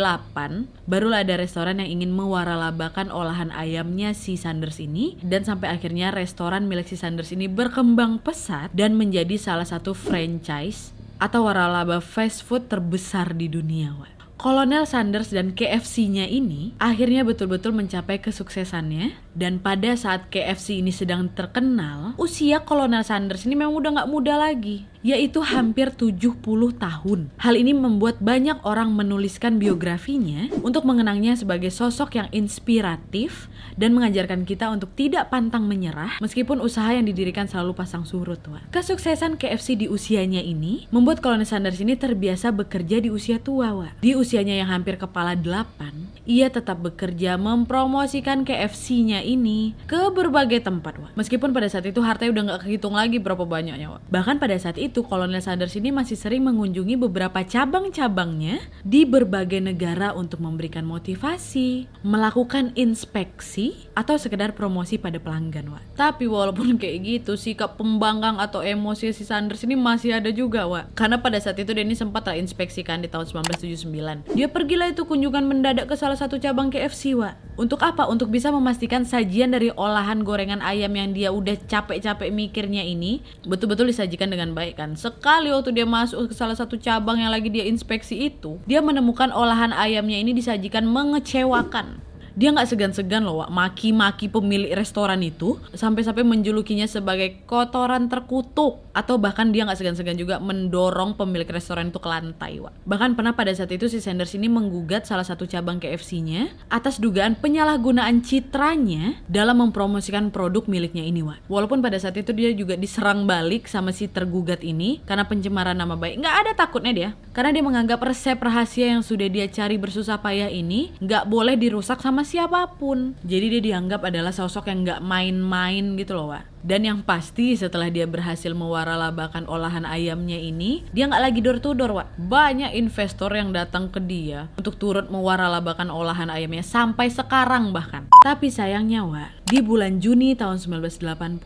barulah 0.90 1.22
ada 1.22 1.38
restoran 1.38 1.78
yang 1.78 2.02
ingin 2.02 2.10
mewaralabakan 2.10 3.14
olahan 3.14 3.54
ayamnya 3.54 4.18
si 4.18 4.34
Sanders 4.34 4.82
ini 4.82 5.22
dan 5.22 5.46
sampai 5.46 5.70
akhirnya 5.70 6.10
restoran 6.10 6.66
milik 6.66 6.90
si 6.90 6.98
Sanders 6.98 7.30
ini 7.30 7.46
berkembang 7.46 8.18
pesat 8.18 8.74
dan 8.74 8.98
menjadi 8.98 9.38
salah 9.38 9.68
satu 9.68 9.94
franchise 9.94 10.95
atau 11.26 11.50
waralaba 11.50 11.98
fast 11.98 12.46
food 12.46 12.70
terbesar 12.70 13.34
di 13.34 13.50
dunia, 13.50 13.98
Wak. 13.98 14.14
Kolonel 14.36 14.86
Sanders 14.86 15.32
dan 15.32 15.56
KFC-nya 15.58 16.28
ini 16.28 16.76
akhirnya 16.78 17.26
betul-betul 17.26 17.72
mencapai 17.74 18.20
kesuksesannya 18.22 19.16
dan 19.34 19.64
pada 19.64 19.96
saat 19.96 20.28
KFC 20.30 20.86
ini 20.86 20.92
sedang 20.94 21.32
terkenal, 21.34 22.14
usia 22.20 22.62
Kolonel 22.62 23.02
Sanders 23.02 23.48
ini 23.48 23.58
memang 23.58 23.74
udah 23.74 23.92
nggak 23.96 24.12
muda 24.12 24.36
lagi 24.38 24.86
yaitu 25.06 25.46
hampir 25.46 25.94
70 25.94 26.42
tahun. 26.82 27.30
Hal 27.38 27.54
ini 27.54 27.78
membuat 27.78 28.18
banyak 28.18 28.66
orang 28.66 28.90
menuliskan 28.90 29.62
biografinya 29.62 30.50
untuk 30.66 30.82
mengenangnya 30.90 31.38
sebagai 31.38 31.70
sosok 31.70 32.18
yang 32.18 32.28
inspiratif 32.34 33.46
dan 33.78 33.94
mengajarkan 33.94 34.50
kita 34.50 34.74
untuk 34.74 34.90
tidak 34.98 35.30
pantang 35.30 35.70
menyerah 35.70 36.18
meskipun 36.18 36.58
usaha 36.58 36.90
yang 36.90 37.06
didirikan 37.06 37.46
selalu 37.46 37.78
pasang 37.78 38.02
surut. 38.08 38.42
Wak. 38.50 38.74
Kesuksesan 38.74 39.38
KFC 39.38 39.78
di 39.78 39.86
usianya 39.86 40.42
ini 40.42 40.90
membuat 40.90 41.22
Colonel 41.22 41.46
Sanders 41.46 41.78
ini 41.78 41.94
terbiasa 41.94 42.50
bekerja 42.50 42.98
di 42.98 43.14
usia 43.14 43.38
tua. 43.38 43.78
Wak. 43.78 44.02
Di 44.02 44.18
usianya 44.18 44.58
yang 44.58 44.74
hampir 44.74 44.98
kepala 44.98 45.38
8, 45.38 46.26
ia 46.26 46.50
tetap 46.50 46.82
bekerja 46.82 47.38
mempromosikan 47.38 48.42
KFC-nya 48.42 49.22
ini 49.22 49.78
ke 49.86 50.10
berbagai 50.10 50.64
tempat. 50.66 50.98
Wak. 50.98 51.12
Meskipun 51.20 51.54
pada 51.54 51.68
saat 51.70 51.86
itu 51.86 52.00
hartanya 52.02 52.32
udah 52.34 52.44
nggak 52.50 52.62
kehitung 52.66 52.96
lagi 52.96 53.22
berapa 53.22 53.44
banyaknya. 53.44 53.92
Wak. 53.92 54.02
Bahkan 54.10 54.42
pada 54.42 54.56
saat 54.58 54.80
itu 54.80 54.95
itu 54.96 55.04
Kolonel 55.04 55.44
Sanders 55.44 55.76
ini 55.76 55.92
masih 55.92 56.16
sering 56.16 56.48
mengunjungi 56.48 56.96
beberapa 56.96 57.44
cabang-cabangnya 57.44 58.64
di 58.88 59.04
berbagai 59.04 59.60
negara 59.60 60.16
untuk 60.16 60.40
memberikan 60.40 60.88
motivasi, 60.88 61.92
melakukan 62.00 62.72
inspeksi, 62.80 63.92
atau 63.92 64.16
sekedar 64.16 64.56
promosi 64.56 64.96
pada 64.96 65.20
pelanggan, 65.20 65.68
Wak. 65.68 65.84
Tapi 66.00 66.32
walaupun 66.32 66.76
kayak 66.80 67.04
gitu, 67.04 67.36
sikap 67.36 67.76
pembangkang 67.76 68.40
atau 68.40 68.64
emosi 68.64 69.12
si 69.12 69.28
Sanders 69.28 69.68
ini 69.68 69.76
masih 69.76 70.16
ada 70.16 70.32
juga, 70.32 70.64
Wak. 70.64 70.96
Karena 70.96 71.20
pada 71.20 71.44
saat 71.44 71.60
itu 71.60 71.76
Denny 71.76 71.92
sempat 71.92 72.24
lah 72.32 72.40
inspeksikan 72.40 73.04
di 73.04 73.12
tahun 73.12 73.28
1979. 73.28 74.32
Dia 74.32 74.48
pergilah 74.48 74.96
itu 74.96 75.04
kunjungan 75.04 75.44
mendadak 75.44 75.92
ke 75.92 76.00
salah 76.00 76.16
satu 76.16 76.40
cabang 76.40 76.72
KFC, 76.72 77.20
Wak. 77.20 77.55
Untuk 77.56 77.80
apa? 77.88 78.04
Untuk 78.12 78.36
bisa 78.36 78.52
memastikan 78.52 79.08
sajian 79.08 79.56
dari 79.56 79.72
olahan 79.72 80.28
gorengan 80.28 80.60
ayam 80.60 80.92
yang 80.92 81.16
dia 81.16 81.32
udah 81.32 81.56
capek-capek 81.72 82.28
mikirnya 82.28 82.84
ini 82.84 83.24
betul-betul 83.48 83.88
disajikan 83.88 84.28
dengan 84.28 84.52
baik 84.52 84.76
kan? 84.76 85.00
Sekali 85.00 85.56
waktu 85.56 85.72
dia 85.72 85.88
masuk 85.88 86.28
ke 86.28 86.36
salah 86.36 86.60
satu 86.60 86.76
cabang 86.76 87.24
yang 87.24 87.32
lagi 87.32 87.48
dia 87.48 87.64
inspeksi 87.64 88.28
itu 88.28 88.60
dia 88.68 88.84
menemukan 88.84 89.32
olahan 89.32 89.72
ayamnya 89.72 90.20
ini 90.20 90.36
disajikan 90.36 90.84
mengecewakan. 90.84 92.04
Dia 92.36 92.52
nggak 92.52 92.68
segan-segan 92.68 93.24
loh 93.24 93.48
maki-maki 93.48 94.28
pemilik 94.28 94.76
restoran 94.76 95.24
itu 95.24 95.56
sampai-sampai 95.72 96.28
menjulukinya 96.28 96.84
sebagai 96.84 97.40
kotoran 97.48 98.12
terkutuk 98.12 98.85
atau 98.96 99.20
bahkan 99.20 99.52
dia 99.52 99.68
nggak 99.68 99.76
segan-segan 99.76 100.16
juga 100.16 100.40
mendorong 100.40 101.20
pemilik 101.20 101.46
restoran 101.52 101.92
itu 101.92 102.00
ke 102.00 102.08
lantai 102.08 102.64
Wak. 102.64 102.72
bahkan 102.88 103.12
pernah 103.14 103.36
pada 103.36 103.52
saat 103.52 103.70
itu 103.76 103.92
si 103.92 104.00
Sanders 104.00 104.32
ini 104.40 104.48
menggugat 104.48 105.04
salah 105.04 105.28
satu 105.28 105.44
cabang 105.44 105.84
KFC-nya 105.84 106.56
atas 106.72 107.04
dugaan 107.04 107.36
penyalahgunaan 107.36 108.24
citranya 108.24 109.20
dalam 109.28 109.60
mempromosikan 109.60 110.32
produk 110.32 110.64
miliknya 110.72 111.04
ini 111.04 111.20
Wak. 111.20 111.44
walaupun 111.52 111.84
pada 111.84 112.00
saat 112.00 112.16
itu 112.16 112.32
dia 112.32 112.56
juga 112.56 112.80
diserang 112.80 113.28
balik 113.28 113.68
sama 113.68 113.92
si 113.92 114.08
tergugat 114.08 114.64
ini 114.64 115.04
karena 115.04 115.28
pencemaran 115.28 115.76
nama 115.76 116.00
baik 116.00 116.24
nggak 116.24 116.36
ada 116.48 116.52
takutnya 116.56 116.94
dia 116.96 117.10
karena 117.36 117.52
dia 117.52 117.64
menganggap 117.68 118.00
resep 118.00 118.40
rahasia 118.40 118.96
yang 118.96 119.04
sudah 119.04 119.28
dia 119.28 119.52
cari 119.52 119.76
bersusah 119.76 120.24
payah 120.24 120.48
ini 120.48 120.96
nggak 121.04 121.28
boleh 121.28 121.60
dirusak 121.60 122.00
sama 122.00 122.24
siapa 122.24 122.80
pun. 122.80 123.20
Jadi 123.28 123.60
dia 123.60 123.62
dianggap 123.74 124.08
adalah 124.08 124.32
sosok 124.32 124.72
yang 124.72 124.88
nggak 124.88 125.04
main-main 125.04 126.00
gitu 126.00 126.16
loh, 126.16 126.32
Wak. 126.32 126.55
Dan 126.66 126.82
yang 126.82 127.06
pasti 127.06 127.54
setelah 127.54 127.94
dia 127.94 128.10
berhasil 128.10 128.50
mewaralabakan 128.58 129.46
olahan 129.46 129.86
ayamnya 129.86 130.42
ini, 130.42 130.82
dia 130.90 131.06
nggak 131.06 131.22
lagi 131.22 131.40
door 131.46 131.62
to 131.62 131.78
door, 131.78 131.94
Wak. 131.94 132.10
Banyak 132.18 132.74
investor 132.74 133.30
yang 133.38 133.54
datang 133.54 133.94
ke 133.94 134.02
dia 134.02 134.50
untuk 134.58 134.82
turut 134.82 135.14
mewaralabakan 135.14 135.94
olahan 135.94 136.34
ayamnya 136.34 136.66
sampai 136.66 137.14
sekarang 137.14 137.70
bahkan. 137.70 138.10
Tapi 138.26 138.50
sayangnya, 138.50 139.06
Wak, 139.06 139.46
di 139.46 139.62
bulan 139.62 140.02
Juni 140.02 140.34
tahun 140.34 140.58
1980, 140.58 141.38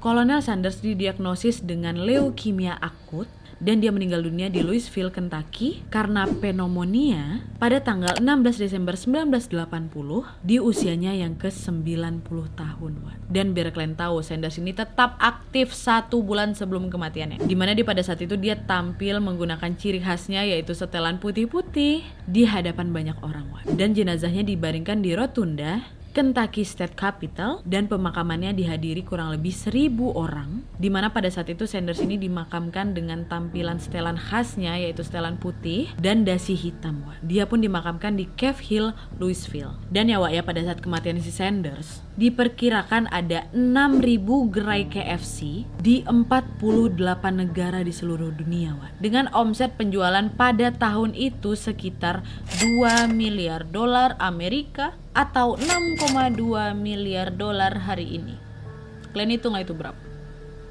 Kolonel 0.00 0.40
Sanders 0.40 0.80
didiagnosis 0.80 1.60
dengan 1.60 2.00
leukemia 2.00 2.80
akut 2.80 3.28
dan 3.62 3.78
dia 3.78 3.94
meninggal 3.94 4.20
dunia 4.20 4.50
di 4.50 4.60
Louisville, 4.60 5.14
Kentucky 5.14 5.86
karena 5.88 6.26
pneumonia 6.26 7.46
pada 7.56 7.80
tanggal 7.80 8.18
16 8.18 8.60
Desember 8.60 8.98
1980 8.98 10.44
di 10.44 10.56
usianya 10.60 11.14
yang 11.14 11.38
ke-90 11.38 12.36
tahun. 12.58 12.92
Dan 13.30 13.56
biar 13.56 13.72
kalian 13.72 13.96
tahu, 13.96 14.20
Sanders 14.20 14.58
ini 14.60 14.76
tetap 14.76 15.16
aktif 15.22 15.72
satu 15.72 16.20
bulan 16.20 16.52
sebelum 16.52 16.92
kematiannya. 16.92 17.42
Di 17.46 17.54
mana 17.56 17.72
di 17.72 17.86
pada 17.86 18.04
saat 18.04 18.20
itu 18.20 18.36
dia 18.36 18.58
tampil 18.58 19.22
menggunakan 19.22 19.72
ciri 19.78 20.02
khasnya 20.02 20.44
yaitu 20.44 20.76
setelan 20.76 21.16
putih-putih 21.22 22.04
di 22.28 22.42
hadapan 22.44 22.90
banyak 22.92 23.18
orang. 23.24 23.44
Dan 23.64 23.96
jenazahnya 23.96 24.44
dibaringkan 24.44 25.00
di 25.00 25.16
rotunda 25.16 25.80
Kentucky 26.14 26.62
State 26.62 26.94
Capitol 26.94 27.58
dan 27.66 27.90
pemakamannya 27.90 28.54
dihadiri 28.54 29.02
kurang 29.02 29.34
lebih 29.34 29.50
seribu 29.50 30.14
orang 30.14 30.62
di 30.78 30.86
mana 30.86 31.10
pada 31.10 31.26
saat 31.26 31.50
itu 31.50 31.66
Sanders 31.66 31.98
ini 31.98 32.14
dimakamkan 32.14 32.94
dengan 32.94 33.26
tampilan 33.26 33.82
setelan 33.82 34.14
khasnya 34.14 34.78
yaitu 34.78 35.02
setelan 35.02 35.34
putih 35.42 35.90
dan 35.98 36.22
dasi 36.22 36.54
hitam. 36.54 37.02
Dia 37.26 37.50
pun 37.50 37.58
dimakamkan 37.58 38.14
di 38.14 38.30
Cave 38.38 38.62
Hill, 38.62 38.86
Louisville. 39.18 39.74
Dan 39.90 40.06
ya 40.06 40.22
Wak 40.22 40.30
ya 40.30 40.46
pada 40.46 40.62
saat 40.62 40.78
kematian 40.78 41.18
si 41.18 41.34
Sanders 41.34 42.03
diperkirakan 42.14 43.10
ada 43.10 43.50
6000 43.50 44.54
gerai 44.54 44.86
KFC 44.86 45.66
di 45.82 46.06
48 46.06 46.94
negara 47.34 47.82
di 47.82 47.90
seluruh 47.90 48.30
dunia 48.30 48.74
Wak. 48.78 49.02
Dengan 49.02 49.26
omset 49.34 49.74
penjualan 49.74 50.30
pada 50.34 50.70
tahun 50.70 51.18
itu 51.18 51.58
sekitar 51.58 52.22
2 52.62 53.10
miliar 53.10 53.66
dolar 53.66 54.14
Amerika 54.22 54.94
atau 55.14 55.58
6,2 55.58 56.74
miliar 56.78 57.34
dolar 57.34 57.74
hari 57.82 58.22
ini. 58.22 58.34
Kalian 59.14 59.34
hitung 59.34 59.54
itu 59.58 59.74
berapa? 59.74 59.98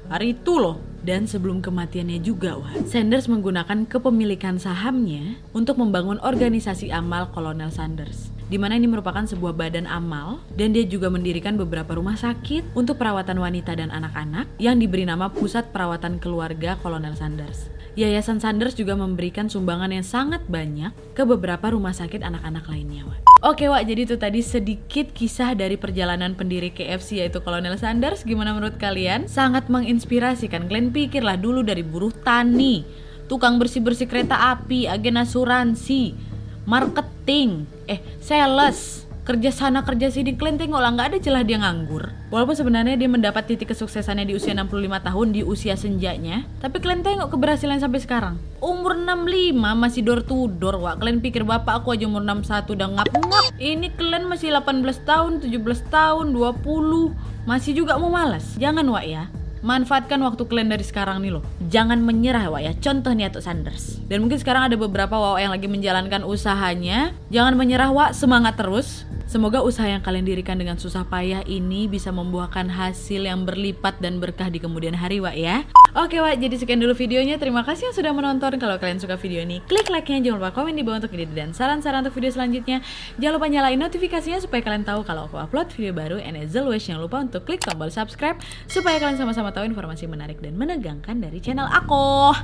Hari 0.08 0.36
itu 0.36 0.60
loh. 0.60 0.80
Dan 1.04 1.28
sebelum 1.28 1.60
kematiannya 1.60 2.16
juga, 2.24 2.56
wah, 2.56 2.72
Sanders 2.88 3.28
menggunakan 3.28 3.84
kepemilikan 3.84 4.56
sahamnya 4.56 5.36
untuk 5.52 5.76
membangun 5.76 6.16
organisasi 6.24 6.88
amal 6.88 7.28
Kolonel 7.28 7.68
Sanders 7.68 8.33
di 8.48 8.60
mana 8.60 8.76
ini 8.76 8.84
merupakan 8.84 9.24
sebuah 9.24 9.56
badan 9.56 9.88
amal 9.88 10.44
dan 10.52 10.76
dia 10.76 10.84
juga 10.84 11.08
mendirikan 11.08 11.56
beberapa 11.56 11.96
rumah 11.96 12.16
sakit 12.16 12.76
untuk 12.76 13.00
perawatan 13.00 13.40
wanita 13.40 13.72
dan 13.72 13.88
anak-anak 13.88 14.44
yang 14.60 14.76
diberi 14.76 15.08
nama 15.08 15.32
Pusat 15.32 15.72
Perawatan 15.72 16.20
Keluarga 16.20 16.76
Kolonel 16.84 17.16
Sanders. 17.16 17.72
Yayasan 17.94 18.42
Sanders 18.42 18.74
juga 18.74 18.98
memberikan 18.98 19.46
sumbangan 19.46 19.86
yang 19.94 20.02
sangat 20.02 20.42
banyak 20.50 20.90
ke 21.14 21.22
beberapa 21.22 21.70
rumah 21.70 21.94
sakit 21.94 22.26
anak-anak 22.26 22.66
lainnya, 22.66 23.06
Wak. 23.06 23.22
Oke, 23.46 23.70
Wak, 23.70 23.86
jadi 23.86 24.02
itu 24.02 24.18
tadi 24.18 24.42
sedikit 24.42 25.14
kisah 25.14 25.54
dari 25.54 25.78
perjalanan 25.78 26.34
pendiri 26.34 26.74
KFC 26.74 27.22
yaitu 27.22 27.38
Kolonel 27.38 27.78
Sanders. 27.78 28.26
Gimana 28.26 28.50
menurut 28.50 28.82
kalian? 28.82 29.30
Sangat 29.30 29.70
menginspirasi 29.70 30.50
kan? 30.50 30.66
Kalian 30.66 30.90
pikirlah 30.90 31.38
dulu 31.38 31.62
dari 31.62 31.86
buruh 31.86 32.10
tani, 32.10 32.82
tukang 33.30 33.62
bersih-bersih 33.62 34.10
kereta 34.10 34.58
api, 34.58 34.90
agen 34.90 35.22
asuransi, 35.22 36.33
marketing, 36.64 37.68
eh 37.88 38.00
sales, 38.20 39.04
kerja 39.24 39.50
sana 39.50 39.80
kerja 39.82 40.12
sini. 40.12 40.36
Kalian 40.36 40.60
tengok 40.60 40.80
lah 40.80 40.92
nggak 40.92 41.08
ada 41.16 41.18
celah 41.18 41.42
dia 41.42 41.56
nganggur. 41.56 42.12
Walaupun 42.28 42.56
sebenarnya 42.56 42.94
dia 43.00 43.08
mendapat 43.08 43.48
titik 43.48 43.72
kesuksesannya 43.72 44.28
di 44.28 44.36
usia 44.36 44.52
65 44.52 45.00
tahun 45.00 45.26
di 45.32 45.40
usia 45.40 45.74
senjanya. 45.74 46.44
Tapi 46.60 46.76
kalian 46.78 47.00
tengok 47.00 47.32
keberhasilan 47.32 47.80
sampai 47.80 48.00
sekarang. 48.04 48.36
Umur 48.60 48.96
65 48.96 49.56
masih 49.56 50.00
door 50.04 50.20
to 50.24 50.52
door. 50.52 50.76
Wak 50.76 51.00
kalian 51.00 51.24
pikir 51.24 51.42
bapak 51.42 51.82
aku 51.82 51.96
aja 51.96 52.04
umur 52.04 52.22
61 52.22 52.76
udah 52.76 52.88
ngap-ngap. 53.00 53.44
Ini 53.56 53.86
kalian 53.96 54.28
masih 54.28 54.52
18 54.52 55.08
tahun 55.08 55.32
17 55.40 55.88
tahun 55.88 56.26
20 56.36 57.48
masih 57.48 57.72
juga 57.72 57.96
mau 57.96 58.12
malas. 58.12 58.56
Jangan 58.60 58.84
wak 58.92 59.04
ya 59.08 59.24
manfaatkan 59.64 60.20
waktu 60.20 60.44
kalian 60.44 60.68
dari 60.68 60.84
sekarang 60.84 61.24
nih 61.24 61.40
loh. 61.40 61.42
Jangan 61.72 62.04
menyerah 62.04 62.52
Wak 62.52 62.62
ya. 62.62 62.72
Contoh 62.76 63.16
nih 63.16 63.32
Atuk 63.32 63.40
Sanders. 63.40 64.04
Dan 64.04 64.20
mungkin 64.20 64.36
sekarang 64.36 64.68
ada 64.68 64.76
beberapa 64.76 65.16
Wak 65.16 65.40
yang 65.40 65.52
lagi 65.56 65.66
menjalankan 65.66 66.20
usahanya. 66.22 67.16
Jangan 67.32 67.56
menyerah 67.56 67.88
Wak, 67.88 68.12
semangat 68.12 68.60
terus. 68.60 69.08
Semoga 69.24 69.64
usaha 69.64 69.88
yang 69.88 70.04
kalian 70.04 70.28
dirikan 70.28 70.60
dengan 70.60 70.76
susah 70.76 71.08
payah 71.08 71.40
ini 71.48 71.88
bisa 71.88 72.12
membuahkan 72.12 72.68
hasil 72.68 73.24
yang 73.24 73.48
berlipat 73.48 73.96
dan 74.04 74.20
berkah 74.20 74.52
di 74.52 74.60
kemudian 74.60 74.92
hari, 74.92 75.24
Wak 75.24 75.34
ya. 75.34 75.64
Oke 75.94 76.18
Wak, 76.18 76.42
jadi 76.42 76.58
sekian 76.58 76.82
dulu 76.82 76.90
videonya. 76.90 77.38
Terima 77.38 77.62
kasih 77.62 77.86
yang 77.86 77.94
sudah 77.94 78.10
menonton. 78.10 78.58
Kalau 78.58 78.82
kalian 78.82 78.98
suka 78.98 79.14
video 79.14 79.46
ini, 79.46 79.62
klik 79.62 79.86
like-nya. 79.86 80.18
Jangan 80.26 80.42
lupa 80.42 80.50
komen 80.50 80.74
di 80.74 80.82
bawah 80.82 80.98
untuk 80.98 81.14
ide 81.14 81.30
dan 81.30 81.54
saran-saran 81.54 82.02
untuk 82.02 82.18
video 82.18 82.34
selanjutnya. 82.34 82.82
Jangan 83.22 83.38
lupa 83.38 83.46
nyalain 83.46 83.78
notifikasinya 83.78 84.42
supaya 84.42 84.66
kalian 84.66 84.82
tahu 84.82 85.06
kalau 85.06 85.30
aku 85.30 85.38
upload 85.38 85.70
video 85.70 85.94
baru. 85.94 86.18
And 86.18 86.34
as 86.34 86.58
always, 86.58 86.82
jangan 86.82 86.98
lupa 86.98 87.22
untuk 87.22 87.46
klik 87.46 87.62
tombol 87.62 87.94
subscribe 87.94 88.42
supaya 88.66 88.98
kalian 88.98 89.22
sama-sama 89.22 89.54
tahu 89.54 89.70
informasi 89.70 90.10
menarik 90.10 90.42
dan 90.42 90.58
menegangkan 90.58 91.22
dari 91.22 91.38
channel 91.38 91.70
aku. 91.70 92.34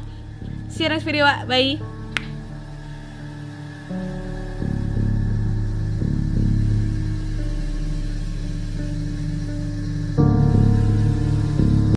See 0.70 0.86
you 0.86 0.94
next 0.94 1.02
video, 1.02 1.26
Wak. 1.26 1.50
Bye. 1.50 1.82